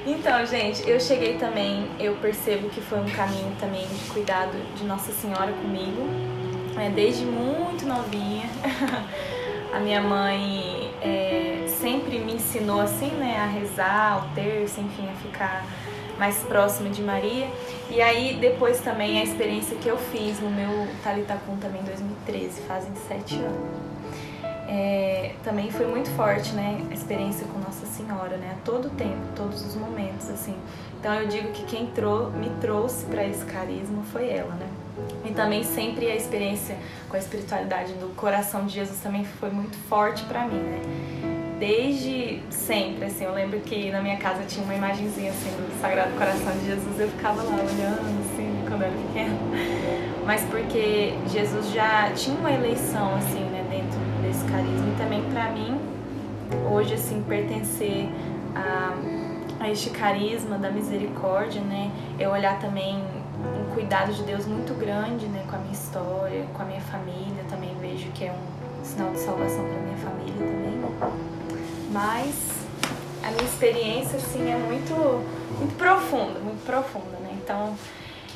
Então, 0.05 0.45
gente, 0.45 0.87
eu 0.89 0.99
cheguei 0.99 1.37
também, 1.37 1.87
eu 1.99 2.15
percebo 2.15 2.69
que 2.69 2.81
foi 2.81 2.99
um 2.99 3.09
caminho 3.09 3.55
também 3.59 3.87
de 3.87 4.09
cuidado 4.09 4.57
de 4.75 4.83
Nossa 4.83 5.11
Senhora 5.11 5.53
comigo, 5.53 6.07
é, 6.77 6.89
desde 6.89 7.23
muito 7.23 7.85
novinha. 7.85 8.49
A 9.71 9.79
minha 9.79 10.01
mãe 10.01 10.91
é, 11.01 11.65
sempre 11.67 12.19
me 12.19 12.33
ensinou 12.33 12.81
assim, 12.81 13.09
né, 13.11 13.37
a 13.37 13.45
rezar, 13.45 14.25
o 14.25 14.35
terço, 14.35 14.81
enfim, 14.81 15.07
a 15.09 15.15
ficar 15.15 15.65
mais 16.17 16.39
próxima 16.39 16.89
de 16.89 17.01
Maria. 17.01 17.47
E 17.89 18.01
aí, 18.01 18.35
depois 18.35 18.81
também, 18.81 19.17
a 19.19 19.23
experiência 19.23 19.77
que 19.77 19.87
eu 19.87 19.97
fiz 19.97 20.41
no 20.41 20.49
meu 20.49 20.89
Talitacum 21.01 21.55
também 21.55 21.79
em 21.79 21.85
2013, 21.85 22.61
fazem 22.63 22.91
sete 23.07 23.35
anos 23.35 23.90
é, 24.73 25.33
também 25.43 25.69
foi 25.69 25.85
muito 25.85 26.09
forte, 26.11 26.53
né? 26.53 26.81
A 26.89 26.93
experiência 26.93 27.45
com 27.45 27.59
Nossa 27.59 27.85
Senhora, 27.85 28.37
né? 28.37 28.55
A 28.57 28.65
todo 28.65 28.89
tempo, 28.91 29.19
todos 29.35 29.65
os 29.65 29.75
momentos, 29.75 30.29
assim. 30.29 30.55
Então 30.97 31.13
eu 31.13 31.27
digo 31.27 31.51
que 31.51 31.65
quem 31.65 31.87
trou 31.87 32.31
me 32.31 32.49
trouxe 32.61 33.05
para 33.05 33.27
esse 33.27 33.43
carisma 33.43 34.01
foi 34.13 34.29
ela, 34.29 34.55
né? 34.55 34.67
E 35.25 35.31
também 35.31 35.61
sempre 35.65 36.09
a 36.09 36.15
experiência 36.15 36.77
com 37.09 37.17
a 37.17 37.19
espiritualidade 37.19 37.91
do 37.95 38.15
coração 38.15 38.65
de 38.65 38.75
Jesus 38.75 38.97
também 39.01 39.25
foi 39.25 39.49
muito 39.49 39.75
forte 39.89 40.23
para 40.23 40.47
mim, 40.47 40.61
né? 40.61 40.79
Desde 41.59 42.41
sempre, 42.49 43.05
assim, 43.05 43.25
eu 43.25 43.33
lembro 43.33 43.59
que 43.59 43.91
na 43.91 44.01
minha 44.01 44.17
casa 44.17 44.43
tinha 44.47 44.63
uma 44.63 44.73
imagenzinha 44.73 45.31
assim 45.31 45.49
do 45.49 45.81
Sagrado 45.81 46.11
Coração 46.13 46.53
de 46.53 46.65
Jesus, 46.65 46.97
eu 46.97 47.09
ficava 47.09 47.43
lá 47.43 47.55
olhando, 47.55 48.31
assim, 48.31 48.63
quando 48.67 48.83
eu 48.83 48.87
era 48.87 48.97
pequena. 49.07 49.37
Mas 50.25 50.43
porque 50.45 51.13
Jesus 51.27 51.71
já 51.71 52.09
tinha 52.15 52.37
uma 52.37 52.51
eleição, 52.51 53.13
assim, 53.15 53.43
né, 53.51 53.65
dentro 53.69 54.00
carisma. 54.51 54.93
E 54.93 54.97
também 54.97 55.23
para 55.31 55.49
mim, 55.51 55.79
hoje, 56.71 56.93
assim, 56.93 57.23
pertencer 57.27 58.09
a, 58.55 58.93
a 59.59 59.69
este 59.69 59.89
carisma 59.89 60.57
da 60.57 60.69
misericórdia, 60.69 61.61
né? 61.61 61.91
Eu 62.19 62.31
olhar 62.31 62.59
também 62.59 62.97
um 62.97 63.73
cuidado 63.73 64.13
de 64.13 64.23
Deus 64.23 64.45
muito 64.45 64.73
grande, 64.73 65.25
né? 65.27 65.43
Com 65.49 65.55
a 65.55 65.59
minha 65.59 65.73
história, 65.73 66.45
com 66.53 66.61
a 66.61 66.65
minha 66.65 66.81
família. 66.81 67.43
Também 67.49 67.75
vejo 67.79 68.11
que 68.11 68.25
é 68.25 68.31
um 68.31 68.83
sinal 68.83 69.11
de 69.11 69.19
salvação 69.19 69.63
para 69.63 69.79
minha 69.79 69.97
família 69.97 70.33
também. 70.33 70.71
Mas 71.91 72.51
a 73.23 73.31
minha 73.31 73.43
experiência, 73.43 74.17
assim, 74.17 74.49
é 74.49 74.55
muito, 74.55 74.93
muito 75.57 75.77
profunda, 75.77 76.39
muito 76.39 76.65
profunda, 76.65 77.17
né? 77.21 77.37
Então, 77.43 77.75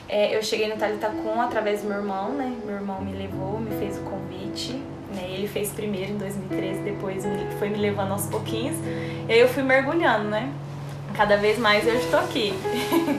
é, 0.08 0.36
eu 0.36 0.44
cheguei 0.44 0.68
no 0.68 0.76
Talitacum 0.76 1.42
através 1.42 1.82
do 1.82 1.88
meu 1.88 1.98
irmão, 1.98 2.32
né? 2.32 2.56
Meu 2.66 2.76
irmão 2.76 3.02
me 3.02 3.14
levou, 3.14 3.60
me 3.60 3.72
fez 3.80 3.98
o 3.98 4.02
convite 4.02 4.82
né? 5.16 5.28
Ele 5.32 5.48
fez 5.48 5.72
primeiro 5.72 6.12
em 6.12 6.18
2013, 6.18 6.82
depois 6.82 7.24
foi 7.58 7.70
me 7.70 7.78
levando 7.78 8.12
aos 8.12 8.26
pouquinhos. 8.26 8.76
E 9.28 9.32
aí 9.32 9.40
eu 9.40 9.48
fui 9.48 9.64
mergulhando, 9.64 10.30
né? 10.30 10.52
Cada 11.14 11.38
vez 11.38 11.58
mais 11.58 11.88
eu 11.88 11.96
estou 11.96 12.20
aqui. 12.20 12.54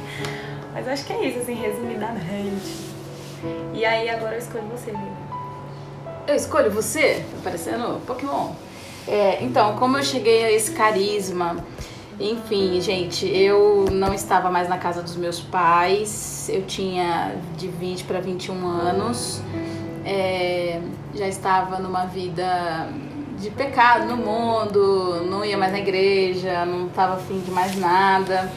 Mas 0.72 0.86
acho 0.86 1.06
que 1.06 1.12
é 1.12 1.28
isso, 1.28 1.38
assim, 1.38 1.54
resumidamente. 1.54 2.86
E 3.72 3.84
aí 3.84 4.08
agora 4.10 4.34
eu 4.34 4.38
escolho 4.38 4.64
você, 4.64 4.90
Lívia. 4.90 5.26
Eu 6.26 6.34
escolho 6.34 6.70
você? 6.70 7.24
Tá 7.32 7.38
parecendo 7.44 8.00
Pokémon. 8.06 8.52
É, 9.08 9.42
então, 9.42 9.76
como 9.76 9.96
eu 9.96 10.02
cheguei 10.02 10.44
a 10.44 10.52
esse 10.52 10.72
carisma, 10.72 11.56
enfim, 12.18 12.80
gente, 12.80 13.26
eu 13.26 13.86
não 13.90 14.12
estava 14.12 14.50
mais 14.50 14.68
na 14.68 14.78
casa 14.78 15.02
dos 15.02 15.16
meus 15.16 15.40
pais, 15.40 16.50
eu 16.52 16.62
tinha 16.62 17.36
de 17.56 17.68
20 17.68 18.04
para 18.04 18.20
21 18.20 18.66
anos 18.66 19.40
é, 20.06 20.80
já 21.14 21.26
estava 21.26 21.80
numa 21.80 22.06
vida 22.06 22.88
de 23.38 23.50
pecado 23.50 24.06
no 24.06 24.16
mundo, 24.16 25.24
não 25.28 25.44
ia 25.44 25.58
mais 25.58 25.72
na 25.72 25.80
igreja, 25.80 26.64
não 26.64 26.86
estava 26.86 27.14
afim 27.14 27.40
de 27.40 27.50
mais 27.50 27.76
nada. 27.76 28.50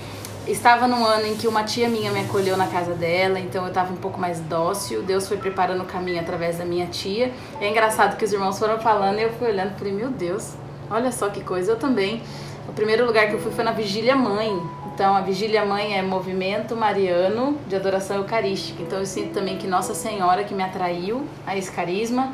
Estava 0.48 0.88
num 0.88 1.04
ano 1.06 1.28
em 1.28 1.36
que 1.36 1.48
uma 1.48 1.64
tia 1.64 1.90
minha 1.90 2.12
me 2.12 2.22
acolheu 2.22 2.56
na 2.56 2.68
casa 2.68 2.94
dela, 2.94 3.40
então 3.40 3.64
eu 3.64 3.70
estava 3.70 3.92
um 3.92 3.98
pouco 3.98 4.20
mais 4.20 4.40
dócil. 4.40 5.02
Deus 5.04 5.28
foi 5.28 5.38
preparando 5.38 5.82
o 5.82 5.86
caminho 5.86 6.20
através 6.20 6.58
da 6.58 6.66
minha 6.66 6.86
tia. 6.88 7.32
É 7.60 7.70
engraçado 7.70 8.16
que 8.16 8.26
os 8.26 8.32
irmãos 8.32 8.58
foram 8.58 8.80
falando 8.80 9.20
e 9.20 9.24
eu 9.24 9.34
fui 9.34 9.48
olhando 9.48 9.74
e 9.76 9.78
falei: 9.78 9.94
Meu 9.94 10.10
Deus, 10.10 10.54
olha 10.90 11.12
só 11.12 11.30
que 11.30 11.44
coisa. 11.44 11.72
Eu 11.74 11.78
também. 11.78 12.22
O 12.68 12.72
primeiro 12.72 13.06
lugar 13.06 13.28
que 13.28 13.34
eu 13.34 13.40
fui 13.40 13.52
foi 13.52 13.64
na 13.64 13.72
Vigília 13.72 14.16
Mãe, 14.16 14.56
então, 15.00 15.16
a 15.16 15.22
Vigília 15.22 15.64
Mãe 15.64 15.98
é 15.98 16.02
movimento 16.02 16.76
mariano 16.76 17.58
de 17.70 17.76
adoração 17.78 18.18
eucarística. 18.18 18.84
Então, 18.84 19.00
eu 19.00 19.06
sinto 19.06 19.32
também 19.32 19.58
que 19.58 19.66
Nossa 19.66 19.94
Senhora 19.94 20.44
que 20.44 20.54
me 20.54 20.62
atraiu 20.62 21.26
a 21.48 21.58
esse 21.58 21.72
carisma. 21.72 22.34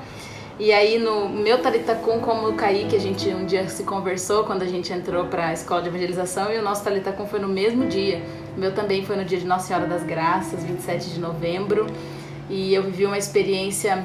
E 0.60 0.74
aí, 0.74 0.98
no 0.98 1.30
meu 1.30 1.62
Talitacum, 1.62 2.20
como 2.22 2.50
o 2.50 2.54
Kaique, 2.54 2.96
a 2.96 3.00
gente 3.00 3.30
um 3.30 3.46
dia 3.46 3.70
se 3.70 3.84
conversou 3.84 4.46
quando 4.46 4.64
a 4.64 4.66
gente 4.66 4.92
entrou 4.92 5.26
para 5.26 5.50
a 5.50 5.54
escola 5.54 5.84
de 5.84 5.90
evangelização 5.90 6.52
e 6.52 6.58
o 6.58 6.64
nosso 6.64 6.84
Talitacum 6.84 7.28
foi 7.28 7.40
no 7.40 7.48
mesmo 7.48 7.86
dia. 7.86 8.24
O 8.58 8.60
meu 8.60 8.74
também 8.74 9.06
foi 9.06 9.16
no 9.16 9.26
dia 9.26 9.38
de 9.38 9.46
Nossa 9.46 9.68
Senhora 9.68 9.86
das 9.86 10.02
Graças, 10.02 10.64
27 10.64 11.12
de 11.12 11.20
novembro. 11.20 11.86
E 12.50 12.74
eu 12.74 12.82
vivi 12.82 13.06
uma 13.06 13.20
experiência 13.20 14.04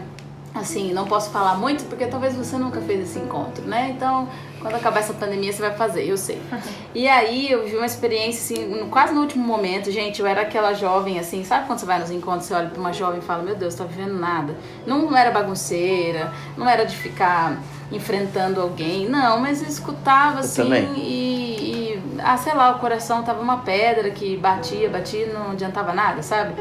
assim, 0.55 0.93
não 0.93 1.07
posso 1.07 1.31
falar 1.31 1.55
muito 1.55 1.89
porque 1.89 2.05
talvez 2.05 2.35
você 2.35 2.59
nunca 2.59 2.83
fez 2.83 3.09
esse 3.09 3.19
encontro, 3.21 3.65
né? 3.65 3.91
Então, 3.97 4.29
quando 4.61 4.75
acabar 4.75 5.01
essa 5.01 5.15
pandemia, 5.15 5.53
você 5.53 5.63
vai 5.63 5.75
fazer, 5.75 6.05
eu 6.05 6.17
sei. 6.17 6.41
E 6.93 7.07
aí, 7.07 7.49
eu 7.49 7.65
vi 7.65 7.77
uma 7.77 7.87
experiência, 7.87 8.57
assim, 8.57 8.89
quase 8.91 9.15
no 9.15 9.21
último 9.21 9.47
momento, 9.47 9.93
gente, 9.93 10.21
eu 10.21 10.27
era 10.27 10.43
aquela 10.43 10.75
jovem, 10.75 11.21
assim, 11.21 11.45
sabe 11.45 11.69
quando 11.69 11.79
você 11.79 11.87
vai 11.87 12.01
nos 12.01 12.11
encontros, 12.11 12.47
você 12.47 12.55
olha 12.55 12.69
pra 12.69 12.81
uma 12.81 12.93
jovem 12.93 13.21
e 13.21 13.23
fala, 13.23 13.45
meu 13.45 13.55
Deus, 13.55 13.77
tô 13.77 13.85
vivendo 13.85 14.15
nada. 14.19 14.57
Não 14.85 15.17
era 15.17 15.31
bagunceira, 15.31 16.33
não 16.57 16.69
era 16.69 16.85
de 16.85 16.97
ficar 16.97 17.63
enfrentando 17.93 18.61
alguém, 18.61 19.09
não, 19.09 19.39
mas 19.39 19.63
eu 19.63 19.69
escutava, 19.69 20.41
assim, 20.41 20.95
e, 20.97 21.93
e, 21.95 22.03
ah, 22.19 22.37
sei 22.37 22.55
lá, 22.55 22.73
o 22.73 22.81
coração 22.81 23.23
tava 23.23 23.41
uma 23.41 23.59
pedra 23.59 24.11
que 24.11 24.37
batia, 24.37 24.91
batia, 24.91 25.33
não 25.33 25.53
adiantava 25.53 25.93
nada, 25.93 26.25
sabe? 26.25 26.55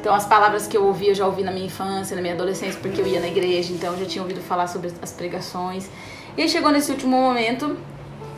Então, 0.00 0.14
as 0.14 0.24
palavras 0.24 0.66
que 0.66 0.76
eu 0.76 0.84
ouvi, 0.86 1.08
eu 1.08 1.14
já 1.14 1.26
ouvi 1.26 1.42
na 1.42 1.50
minha 1.50 1.66
infância, 1.66 2.14
na 2.14 2.22
minha 2.22 2.34
adolescência, 2.34 2.80
porque 2.80 3.00
eu 3.00 3.06
ia 3.06 3.20
na 3.20 3.26
igreja, 3.26 3.72
então 3.72 3.92
eu 3.92 3.98
já 3.98 4.06
tinha 4.06 4.22
ouvido 4.22 4.40
falar 4.40 4.68
sobre 4.68 4.90
as 5.02 5.12
pregações. 5.12 5.90
E 6.36 6.42
aí 6.42 6.48
chegou 6.48 6.70
nesse 6.70 6.90
último 6.90 7.16
momento, 7.16 7.76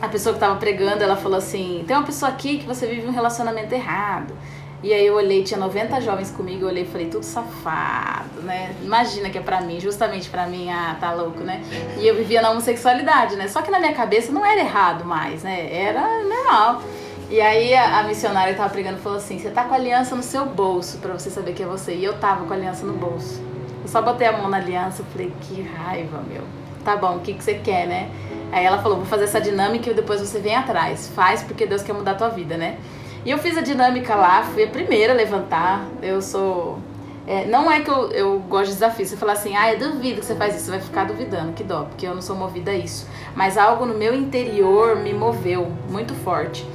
a 0.01 0.07
pessoa 0.07 0.33
que 0.33 0.37
estava 0.37 0.57
pregando, 0.57 1.03
ela 1.03 1.17
falou 1.17 1.37
assim: 1.37 1.83
tem 1.85 1.95
uma 1.95 2.05
pessoa 2.05 2.31
aqui 2.31 2.59
que 2.59 2.65
você 2.65 2.87
vive 2.87 3.05
um 3.07 3.11
relacionamento 3.11 3.73
errado. 3.73 4.33
E 4.81 4.93
aí 4.93 5.05
eu 5.05 5.15
olhei, 5.15 5.43
tinha 5.43 5.59
90 5.59 5.99
jovens 5.99 6.31
comigo, 6.31 6.61
eu 6.63 6.69
olhei 6.69 6.83
e 6.83 6.85
falei, 6.85 7.07
tudo 7.07 7.23
safado, 7.23 8.41
né? 8.43 8.73
Imagina 8.81 9.29
que 9.29 9.37
é 9.37 9.41
pra 9.41 9.59
mim, 9.59 9.77
justamente 9.77 10.29
pra 10.29 10.47
mim, 10.47 10.69
ah, 10.69 10.95
tá 10.97 11.11
louco, 11.11 11.41
né? 11.41 11.61
E 11.97 12.07
eu 12.07 12.15
vivia 12.15 12.41
na 12.41 12.49
homossexualidade, 12.51 13.35
né? 13.35 13.49
Só 13.49 13.61
que 13.61 13.69
na 13.69 13.77
minha 13.77 13.93
cabeça 13.93 14.31
não 14.31 14.45
era 14.45 14.61
errado 14.61 15.03
mais, 15.03 15.43
né? 15.43 15.67
Era 15.69 16.23
normal. 16.23 16.81
E 17.29 17.41
aí 17.41 17.75
a, 17.75 18.01
missionária 18.03 18.53
que 18.53 18.57
tava 18.57 18.69
pregando 18.69 18.99
falou 18.99 19.17
assim: 19.17 19.37
você 19.37 19.49
tá 19.49 19.65
com 19.65 19.73
a 19.73 19.77
aliança 19.77 20.15
no 20.15 20.23
seu 20.23 20.45
bolso 20.45 20.97
para 20.99 21.11
você 21.11 21.29
saber 21.29 21.53
que 21.53 21.61
é 21.61 21.65
você. 21.65 21.93
E 21.93 22.05
eu 22.05 22.17
tava 22.17 22.45
com 22.45 22.53
a 22.53 22.55
aliança 22.55 22.85
no 22.85 22.93
bolso. 22.93 23.41
Eu 23.83 23.87
só 23.89 24.01
botei 24.01 24.27
a 24.27 24.31
mão 24.31 24.49
na 24.49 24.57
aliança 24.57 25.01
e 25.01 25.11
falei: 25.11 25.33
que 25.41 25.61
raiva, 25.61 26.23
meu. 26.25 26.43
Tá 26.89 26.95
bom, 26.95 27.17
o 27.17 27.19
que, 27.19 27.35
que 27.35 27.43
você 27.43 27.53
quer, 27.53 27.85
né? 27.85 28.09
Aí 28.51 28.65
ela 28.65 28.81
falou: 28.81 28.97
vou 28.97 29.05
fazer 29.05 29.25
essa 29.25 29.39
dinâmica 29.39 29.91
e 29.91 29.93
depois 29.93 30.19
você 30.19 30.39
vem 30.39 30.55
atrás. 30.55 31.07
Faz 31.13 31.43
porque 31.43 31.67
Deus 31.67 31.83
quer 31.83 31.93
mudar 31.93 32.13
a 32.13 32.15
tua 32.15 32.29
vida, 32.29 32.57
né? 32.57 32.79
E 33.23 33.29
eu 33.29 33.37
fiz 33.37 33.55
a 33.55 33.61
dinâmica 33.61 34.15
lá, 34.15 34.41
fui 34.41 34.63
a 34.63 34.67
primeira 34.67 35.13
a 35.13 35.15
levantar. 35.15 35.85
Eu 36.01 36.19
sou. 36.19 36.79
É, 37.27 37.45
não 37.45 37.69
é 37.69 37.81
que 37.81 37.91
eu, 37.91 38.09
eu 38.09 38.39
gosto 38.39 38.69
de 38.69 38.73
desafio. 38.73 39.05
Você 39.05 39.15
falar 39.15 39.33
assim, 39.33 39.55
ah, 39.55 39.71
eu 39.71 39.77
duvido 39.77 40.19
que 40.19 40.25
você 40.25 40.33
faz 40.33 40.55
isso, 40.55 40.65
você 40.65 40.71
vai 40.71 40.79
ficar 40.79 41.03
duvidando, 41.03 41.53
que 41.53 41.63
dó, 41.63 41.83
porque 41.83 42.07
eu 42.07 42.15
não 42.15 42.23
sou 42.23 42.35
movida 42.35 42.71
a 42.71 42.75
isso. 42.75 43.07
Mas 43.35 43.55
algo 43.55 43.85
no 43.85 43.93
meu 43.93 44.15
interior 44.15 44.95
me 44.95 45.13
moveu 45.13 45.71
muito 45.91 46.15
forte. 46.15 46.65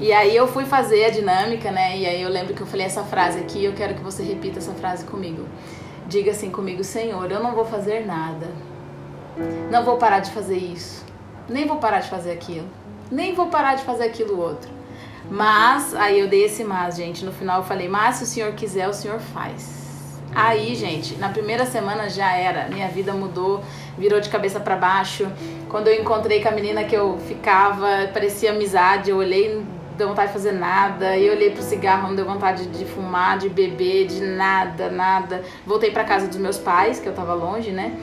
E 0.00 0.12
aí 0.12 0.36
eu 0.36 0.46
fui 0.46 0.64
fazer 0.64 1.06
a 1.06 1.10
dinâmica, 1.10 1.72
né? 1.72 1.98
E 1.98 2.06
aí 2.06 2.22
eu 2.22 2.30
lembro 2.30 2.54
que 2.54 2.60
eu 2.60 2.68
falei 2.68 2.86
essa 2.86 3.02
frase 3.02 3.40
aqui, 3.40 3.64
eu 3.64 3.72
quero 3.72 3.94
que 3.94 4.00
você 4.00 4.22
repita 4.22 4.60
essa 4.60 4.74
frase 4.74 5.04
comigo. 5.04 5.44
Diga 6.06 6.30
assim 6.30 6.52
comigo, 6.52 6.84
Senhor, 6.84 7.28
eu 7.32 7.42
não 7.42 7.52
vou 7.52 7.64
fazer 7.64 8.06
nada. 8.06 8.46
Não 9.70 9.84
vou 9.84 9.96
parar 9.96 10.20
de 10.20 10.30
fazer 10.30 10.56
isso. 10.56 11.04
Nem 11.48 11.66
vou 11.66 11.76
parar 11.76 12.00
de 12.00 12.08
fazer 12.08 12.32
aquilo. 12.32 12.66
Nem 13.10 13.34
vou 13.34 13.46
parar 13.46 13.74
de 13.74 13.82
fazer 13.82 14.04
aquilo 14.04 14.40
outro. 14.40 14.70
Mas, 15.30 15.94
aí 15.94 16.20
eu 16.20 16.28
dei 16.28 16.44
esse 16.44 16.64
mas, 16.64 16.96
gente. 16.96 17.24
No 17.24 17.32
final 17.32 17.58
eu 17.58 17.64
falei, 17.64 17.88
mas 17.88 18.16
se 18.16 18.24
o 18.24 18.26
Senhor 18.26 18.52
quiser, 18.52 18.88
o 18.88 18.92
Senhor 18.92 19.18
faz. 19.18 20.20
Aí, 20.34 20.74
gente, 20.74 21.16
na 21.16 21.28
primeira 21.28 21.64
semana 21.64 22.10
já 22.10 22.32
era. 22.32 22.68
Minha 22.68 22.88
vida 22.88 23.12
mudou, 23.12 23.62
virou 23.96 24.20
de 24.20 24.28
cabeça 24.28 24.60
para 24.60 24.76
baixo. 24.76 25.26
Quando 25.68 25.88
eu 25.88 26.00
encontrei 26.00 26.42
com 26.42 26.48
a 26.48 26.52
menina 26.52 26.84
que 26.84 26.94
eu 26.94 27.18
ficava, 27.26 28.08
parecia 28.12 28.50
amizade. 28.50 29.10
Eu 29.10 29.16
olhei, 29.16 29.54
não 29.54 29.64
deu 29.96 30.08
vontade 30.08 30.28
de 30.28 30.32
fazer 30.34 30.52
nada. 30.52 31.16
Eu 31.16 31.32
olhei 31.32 31.50
pro 31.50 31.62
cigarro, 31.62 32.08
não 32.08 32.14
deu 32.14 32.26
vontade 32.26 32.66
de 32.66 32.84
fumar, 32.84 33.38
de 33.38 33.48
beber, 33.48 34.06
de 34.06 34.20
nada, 34.20 34.90
nada. 34.90 35.42
Voltei 35.66 35.90
para 35.90 36.04
casa 36.04 36.26
dos 36.28 36.36
meus 36.36 36.58
pais, 36.58 37.00
que 37.00 37.08
eu 37.08 37.14
tava 37.14 37.32
longe, 37.32 37.70
né? 37.70 37.96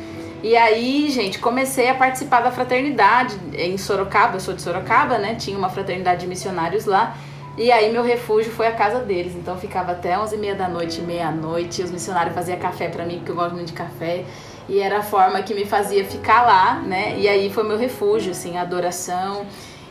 E 0.43 0.57
aí, 0.57 1.09
gente, 1.09 1.39
comecei 1.39 1.87
a 1.87 1.95
participar 1.95 2.41
da 2.41 2.51
fraternidade 2.51 3.39
em 3.53 3.77
Sorocaba. 3.77 4.35
Eu 4.35 4.39
sou 4.41 4.53
de 4.53 4.61
Sorocaba, 4.61 5.17
né? 5.17 5.35
Tinha 5.35 5.57
uma 5.57 5.69
fraternidade 5.69 6.19
de 6.19 6.27
missionários 6.27 6.83
lá. 6.83 7.15
E 7.57 7.71
aí 7.71 7.89
meu 7.93 8.03
refúgio 8.03 8.51
foi 8.51 8.67
a 8.67 8.73
casa 8.73 8.99
deles. 8.99 9.35
Então 9.35 9.57
ficava 9.57 9.93
até 9.93 10.19
11 10.19 10.35
e 10.35 10.37
meia 10.37 10.53
da 10.53 10.67
noite, 10.67 10.99
meia-noite. 10.99 11.81
Os 11.81 11.91
missionários 11.91 12.35
faziam 12.35 12.59
café 12.59 12.89
para 12.89 13.05
mim, 13.05 13.19
porque 13.19 13.31
eu 13.31 13.35
gosto 13.35 13.53
muito 13.53 13.67
de 13.67 13.73
café. 13.73 14.25
E 14.67 14.79
era 14.81 14.99
a 14.99 15.01
forma 15.01 15.41
que 15.41 15.53
me 15.53 15.63
fazia 15.63 16.03
ficar 16.03 16.41
lá, 16.41 16.75
né? 16.75 17.17
E 17.17 17.29
aí 17.29 17.49
foi 17.49 17.63
meu 17.63 17.77
refúgio, 17.77 18.31
assim, 18.31 18.57
a 18.57 18.63
adoração. 18.63 19.45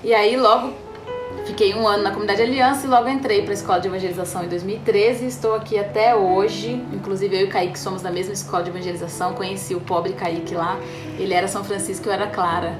E 0.04 0.12
aí 0.12 0.36
logo 0.36 0.74
fiquei 1.46 1.74
um 1.74 1.86
ano 1.86 2.02
na 2.02 2.10
Comunidade 2.10 2.42
Aliança 2.42 2.86
e 2.86 2.90
logo 2.90 3.08
entrei 3.08 3.42
para 3.42 3.50
a 3.50 3.54
Escola 3.54 3.80
de 3.80 3.88
Evangelização 3.88 4.44
em 4.44 4.48
2013 4.48 5.24
e 5.24 5.28
estou 5.28 5.54
aqui 5.54 5.78
até 5.78 6.14
hoje. 6.14 6.82
Inclusive 6.92 7.36
eu 7.36 7.40
e 7.42 7.44
o 7.44 7.48
Kaique 7.48 7.78
somos 7.78 8.02
da 8.02 8.10
mesma 8.10 8.32
escola 8.32 8.62
de 8.62 8.70
evangelização. 8.70 9.34
Conheci 9.34 9.74
o 9.74 9.80
pobre 9.80 10.12
Kaique 10.12 10.54
lá. 10.54 10.78
Ele 11.18 11.34
era 11.34 11.48
São 11.48 11.64
Francisco 11.64 12.06
e 12.06 12.08
eu 12.08 12.12
era 12.12 12.26
Clara. 12.28 12.78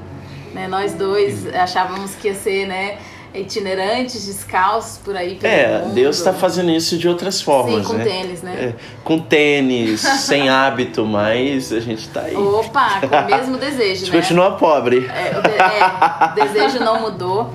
Né? 0.53 0.67
Nós 0.67 0.93
dois 0.93 1.47
achávamos 1.53 2.15
que 2.15 2.27
ia 2.27 2.35
ser, 2.35 2.67
né? 2.67 2.97
itinerantes, 3.35 4.27
descalços 4.27 4.99
por 4.99 5.17
aí 5.17 5.33
pelo 5.33 5.51
É, 5.51 5.79
mundo. 5.79 5.93
Deus 5.95 6.17
está 6.17 6.31
fazendo 6.31 6.69
isso 6.69 6.95
de 6.99 7.07
outras 7.07 7.41
formas, 7.41 7.77
Sim, 7.87 7.91
com 7.91 7.97
né? 7.97 8.03
tênis, 8.03 8.43
né? 8.43 8.53
É, 8.55 8.73
com 9.03 9.17
tênis, 9.17 10.01
sem 10.21 10.49
hábito, 10.49 11.03
mas 11.03 11.73
a 11.73 11.79
gente 11.79 12.07
tá 12.09 12.21
aí. 12.21 12.35
Opa, 12.35 13.01
com 13.01 13.07
o 13.07 13.25
mesmo 13.25 13.57
desejo, 13.59 13.91
a 13.91 13.95
gente 14.05 14.11
né? 14.11 14.21
continua 14.21 14.51
pobre. 14.51 15.07
É, 15.07 15.35
o, 15.35 15.41
de- 15.41 15.49
é, 15.49 16.43
o 16.43 16.45
desejo 16.53 16.79
não 16.85 17.01
mudou, 17.01 17.51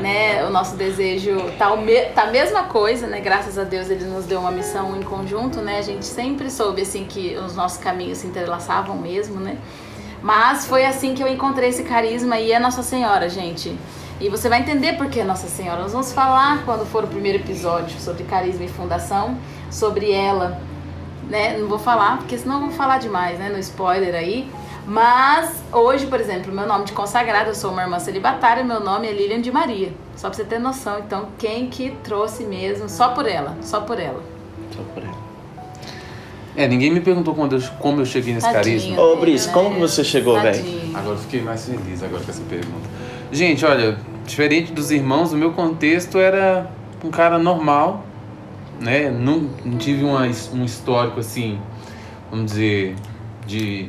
né? 0.00 0.44
O 0.46 0.50
nosso 0.50 0.76
desejo 0.76 1.36
tá, 1.58 1.72
o 1.72 1.80
me, 1.80 2.00
tá 2.06 2.22
a 2.22 2.30
mesma 2.30 2.64
coisa, 2.64 3.06
né? 3.06 3.20
Graças 3.20 3.58
a 3.58 3.64
Deus 3.64 3.90
ele 3.90 4.04
nos 4.04 4.24
deu 4.24 4.40
uma 4.40 4.50
missão 4.50 4.96
em 4.96 5.02
conjunto, 5.02 5.60
né? 5.60 5.78
A 5.78 5.82
gente 5.82 6.04
sempre 6.04 6.50
soube 6.50 6.82
assim 6.82 7.04
que 7.04 7.36
os 7.36 7.54
nossos 7.54 7.78
caminhos 7.78 8.18
se 8.18 8.26
entrelaçavam 8.26 8.96
mesmo, 8.96 9.40
né? 9.40 9.58
Mas 10.22 10.66
foi 10.66 10.84
assim 10.84 11.14
que 11.14 11.22
eu 11.22 11.28
encontrei 11.28 11.70
esse 11.70 11.82
carisma 11.82 12.38
e 12.38 12.52
é 12.52 12.58
Nossa 12.58 12.82
Senhora, 12.82 13.28
gente. 13.28 13.76
E 14.20 14.28
você 14.28 14.48
vai 14.50 14.60
entender 14.60 14.94
por 14.98 15.08
que 15.08 15.24
Nossa 15.24 15.48
Senhora. 15.48 15.80
Nós 15.82 15.92
vamos 15.92 16.12
falar 16.12 16.62
quando 16.64 16.84
for 16.84 17.04
o 17.04 17.06
primeiro 17.06 17.38
episódio 17.38 17.98
sobre 17.98 18.24
carisma 18.24 18.64
e 18.64 18.68
fundação, 18.68 19.38
sobre 19.70 20.12
ela, 20.12 20.60
né? 21.28 21.56
Não 21.56 21.68
vou 21.68 21.78
falar, 21.78 22.18
porque 22.18 22.36
senão 22.36 22.60
vou 22.60 22.70
falar 22.70 22.98
demais, 22.98 23.38
né? 23.38 23.48
No 23.48 23.58
spoiler 23.58 24.14
aí. 24.14 24.46
Mas 24.86 25.62
hoje, 25.72 26.06
por 26.06 26.20
exemplo, 26.20 26.52
meu 26.52 26.66
nome 26.66 26.84
de 26.84 26.92
consagrada, 26.92 27.50
eu 27.50 27.54
sou 27.54 27.70
uma 27.70 27.82
irmã 27.82 27.98
celibatária, 27.98 28.64
meu 28.64 28.80
nome 28.80 29.06
é 29.06 29.12
Lilian 29.12 29.40
de 29.40 29.52
Maria. 29.52 29.92
Só 30.16 30.28
pra 30.28 30.36
você 30.36 30.44
ter 30.44 30.58
noção, 30.58 30.98
então, 30.98 31.28
quem 31.38 31.68
que 31.68 31.90
trouxe 32.02 32.44
mesmo, 32.44 32.88
só 32.88 33.08
por 33.10 33.26
ela, 33.26 33.56
só 33.62 33.80
por 33.80 33.98
ela. 34.00 34.22
Só 34.74 34.82
por 34.94 35.02
aí. 35.02 35.10
É, 36.56 36.66
ninguém 36.66 36.90
me 36.90 37.00
perguntou 37.00 37.34
quando 37.34 37.56
eu- 37.56 37.62
como 37.78 38.00
eu 38.00 38.06
cheguei 38.06 38.34
nesse 38.34 38.50
Tadinho 38.50 38.80
carisma. 38.80 39.02
Ô, 39.02 39.16
Brice, 39.16 39.46
né? 39.46 39.52
como 39.52 39.70
que 39.74 39.80
você 39.80 40.02
chegou, 40.02 40.38
velho? 40.40 40.64
Agora 40.94 41.14
eu 41.14 41.18
fiquei 41.18 41.40
mais 41.40 41.64
feliz 41.64 42.02
agora 42.02 42.22
com 42.24 42.30
essa 42.30 42.42
pergunta. 42.42 42.88
Gente, 43.30 43.64
olha, 43.64 43.96
diferente 44.26 44.72
dos 44.72 44.90
irmãos, 44.90 45.32
o 45.32 45.36
meu 45.36 45.52
contexto 45.52 46.18
era 46.18 46.68
um 47.04 47.10
cara 47.10 47.38
normal, 47.38 48.04
né? 48.80 49.08
Não, 49.10 49.48
não 49.64 49.78
tive 49.78 50.04
uma, 50.04 50.22
um 50.52 50.64
histórico 50.64 51.20
assim, 51.20 51.60
vamos 52.30 52.46
dizer, 52.50 52.96
de, 53.46 53.88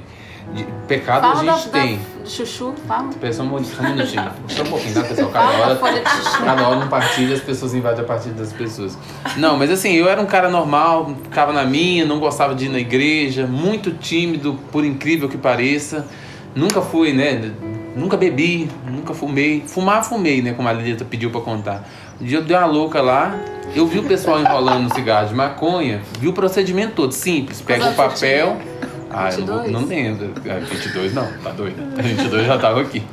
de 0.53 0.63
pecado 0.87 1.21
Fala 1.21 1.41
a 1.41 1.43
da, 1.43 1.53
gente 1.53 1.65
da- 1.69 1.79
tem. 1.79 1.99
do 2.23 2.29
chuchu, 2.29 2.73
fala. 2.87 3.09
Só 3.31 3.43
um 3.43 3.45
minutinho, 3.47 3.75
só 3.75 3.83
um 3.83 3.89
minutinho. 3.89 4.31
Só 4.47 4.63
um 4.63 4.65
pouquinho, 4.65 4.93
tá, 4.93 5.03
pessoal? 5.03 5.29
Cada 5.29 5.47
Fala 5.47 5.75
da 5.75 5.85
hora, 5.85 6.01
cada 6.45 6.67
hora 6.67 6.85
um 6.85 6.87
partilha, 6.89 7.35
as 7.35 7.41
pessoas 7.41 7.73
invadem 7.73 8.01
a 8.03 8.07
partida 8.07 8.35
das 8.35 8.51
pessoas. 8.51 8.97
Não, 9.37 9.57
mas 9.57 9.69
assim, 9.71 9.93
eu 9.93 10.09
era 10.09 10.21
um 10.21 10.25
cara 10.25 10.49
normal, 10.49 11.15
ficava 11.23 11.53
na 11.53 11.63
minha, 11.63 12.05
não 12.05 12.19
gostava 12.19 12.53
de 12.53 12.65
ir 12.65 12.69
na 12.69 12.79
igreja, 12.79 13.45
muito 13.47 13.91
tímido, 13.91 14.59
por 14.71 14.83
incrível 14.85 15.29
que 15.29 15.37
pareça. 15.37 16.05
Nunca 16.53 16.81
fui, 16.81 17.13
né? 17.13 17.51
Nunca 17.95 18.17
bebi, 18.17 18.69
nunca 18.85 19.13
fumei. 19.13 19.63
Fumar, 19.65 20.03
fumei, 20.03 20.41
né? 20.41 20.53
Como 20.53 20.67
a 20.67 20.73
Lilita 20.73 21.05
pediu 21.05 21.29
pra 21.29 21.41
contar. 21.41 21.87
Um 22.19 22.25
dia 22.25 22.37
eu 22.37 22.43
dei 22.43 22.55
uma 22.55 22.65
louca 22.65 23.01
lá, 23.01 23.35
eu 23.75 23.87
vi 23.87 23.99
o 23.99 24.03
pessoal 24.03 24.39
enrolando 24.39 24.83
no 24.83 24.93
cigarro 24.93 25.27
de 25.27 25.33
maconha, 25.33 26.01
vi 26.19 26.27
o 26.27 26.33
procedimento 26.33 26.93
todo, 26.93 27.11
simples. 27.13 27.61
Pega 27.61 27.89
o 27.89 27.93
papel. 27.95 28.57
tinha? 28.57 28.90
Ah, 29.13 29.29
eu 29.31 29.45
não, 29.45 29.63
22? 29.63 29.71
não 29.71 29.85
lembro. 29.85 30.33
Ah, 30.49 30.59
22 30.59 31.13
não, 31.13 31.27
tá 31.43 31.51
doido. 31.51 31.75
22 32.01 32.47
já 32.47 32.57
tava 32.57 32.81
aqui. 32.81 33.03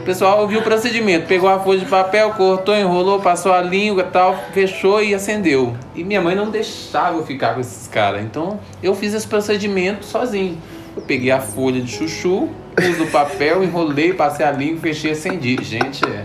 O 0.00 0.02
pessoal 0.02 0.46
viu 0.48 0.60
o 0.60 0.62
procedimento, 0.62 1.26
pegou 1.26 1.48
a 1.48 1.58
folha 1.58 1.80
de 1.80 1.86
papel, 1.86 2.30
cortou, 2.30 2.74
enrolou, 2.76 3.20
passou 3.20 3.52
a 3.52 3.60
língua 3.60 4.02
e 4.02 4.10
tal, 4.10 4.36
fechou 4.52 5.02
e 5.02 5.14
acendeu. 5.14 5.76
E 5.94 6.02
minha 6.02 6.20
mãe 6.20 6.34
não 6.34 6.50
deixava 6.50 7.16
eu 7.16 7.26
ficar 7.26 7.54
com 7.54 7.60
esses 7.60 7.86
caras. 7.88 8.22
Então 8.22 8.58
eu 8.82 8.94
fiz 8.94 9.12
esse 9.14 9.26
procedimento 9.26 10.04
sozinho. 10.04 10.56
Eu 10.96 11.02
peguei 11.02 11.30
a 11.30 11.40
folha 11.40 11.80
de 11.80 11.90
chuchu, 11.92 12.48
pus 12.74 12.98
no 12.98 13.06
papel, 13.08 13.62
enrolei, 13.62 14.12
passei 14.14 14.44
a 14.44 14.50
língua, 14.50 14.80
fechei 14.80 15.10
e 15.10 15.12
acendi. 15.12 15.58
Gente, 15.62 16.02
é. 16.04 16.24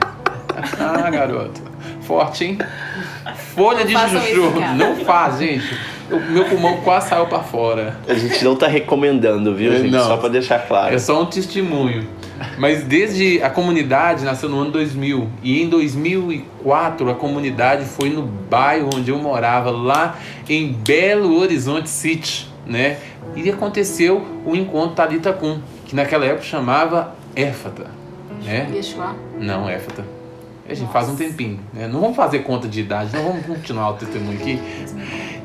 Ah, 0.79 1.09
garoto. 1.09 1.61
Forte, 2.01 2.45
hein? 2.45 2.57
Folha 3.55 3.85
de 3.85 3.93
Não 3.93 3.99
façam 4.01 4.21
chuchu. 4.21 4.47
isso, 4.47 4.75
não 4.75 4.95
faz, 5.05 5.37
gente. 5.39 5.77
O 6.11 6.19
meu 6.31 6.45
pulmão 6.45 6.77
quase 6.77 7.09
saiu 7.09 7.25
pra 7.27 7.39
fora. 7.39 7.97
A 8.07 8.13
gente 8.13 8.43
não 8.43 8.55
tá 8.55 8.67
recomendando, 8.67 9.55
viu, 9.55 9.71
É, 9.73 9.77
gente? 9.77 9.91
não. 9.91 10.05
Só 10.05 10.17
pra 10.17 10.29
deixar 10.29 10.59
claro. 10.67 10.93
É 10.93 10.99
só 10.99 11.21
um 11.21 11.25
testemunho. 11.25 12.07
Mas 12.57 12.83
desde 12.83 13.41
a 13.41 13.49
comunidade 13.49 14.25
nasceu 14.25 14.49
no 14.49 14.59
ano 14.59 14.71
2000 14.71 15.29
e 15.41 15.61
em 15.61 15.69
2004 15.69 17.09
a 17.09 17.15
comunidade 17.15 17.85
foi 17.85 18.09
no 18.09 18.21
bairro 18.23 18.89
onde 18.93 19.11
eu 19.11 19.17
morava, 19.17 19.71
lá 19.71 20.17
em 20.49 20.73
Belo 20.73 21.39
Horizonte 21.39 21.89
City, 21.89 22.49
né? 22.65 22.97
E 23.35 23.49
aconteceu 23.49 24.25
o 24.45 24.55
encontro 24.55 24.95
Talita 24.95 25.31
Kum, 25.31 25.59
que 25.85 25.95
naquela 25.95 26.25
época 26.25 26.43
chamava 26.43 27.15
Éfata, 27.35 27.87
né? 28.43 28.69
Yeshua. 28.75 29.15
Não, 29.39 29.69
Éfata. 29.69 30.03
A 30.67 30.73
gente 30.73 30.91
faz 30.93 31.09
um 31.09 31.15
tempinho, 31.15 31.59
né? 31.73 31.87
Não 31.87 31.99
vamos 31.99 32.15
fazer 32.15 32.39
conta 32.39 32.67
de 32.67 32.79
idade, 32.79 33.13
não 33.13 33.23
vamos 33.23 33.45
continuar 33.45 33.91
o 33.91 33.93
testemunho 33.93 34.37
aqui. 34.39 34.59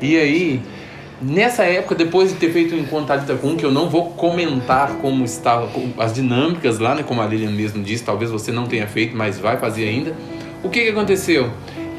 E 0.01 0.15
aí, 0.15 0.61
nessa 1.21 1.63
época, 1.63 1.93
depois 1.93 2.29
de 2.29 2.37
ter 2.37 2.53
feito 2.53 2.73
o 2.73 2.79
encontro 2.79 3.07
Talita 3.07 3.35
Kum, 3.35 3.57
que 3.57 3.65
eu 3.65 3.71
não 3.71 3.89
vou 3.89 4.11
comentar 4.11 4.93
como 5.01 5.25
estava 5.25 5.69
as 5.97 6.13
dinâmicas 6.13 6.79
lá, 6.79 6.95
né? 6.95 7.03
Como 7.03 7.21
a 7.21 7.25
Lilian 7.25 7.51
mesmo 7.51 7.83
disse, 7.83 8.03
talvez 8.03 8.31
você 8.31 8.51
não 8.51 8.65
tenha 8.65 8.87
feito, 8.87 9.15
mas 9.15 9.37
vai 9.37 9.57
fazer 9.57 9.89
ainda. 9.89 10.15
O 10.63 10.69
que 10.69 10.83
que 10.83 10.89
aconteceu? 10.89 11.49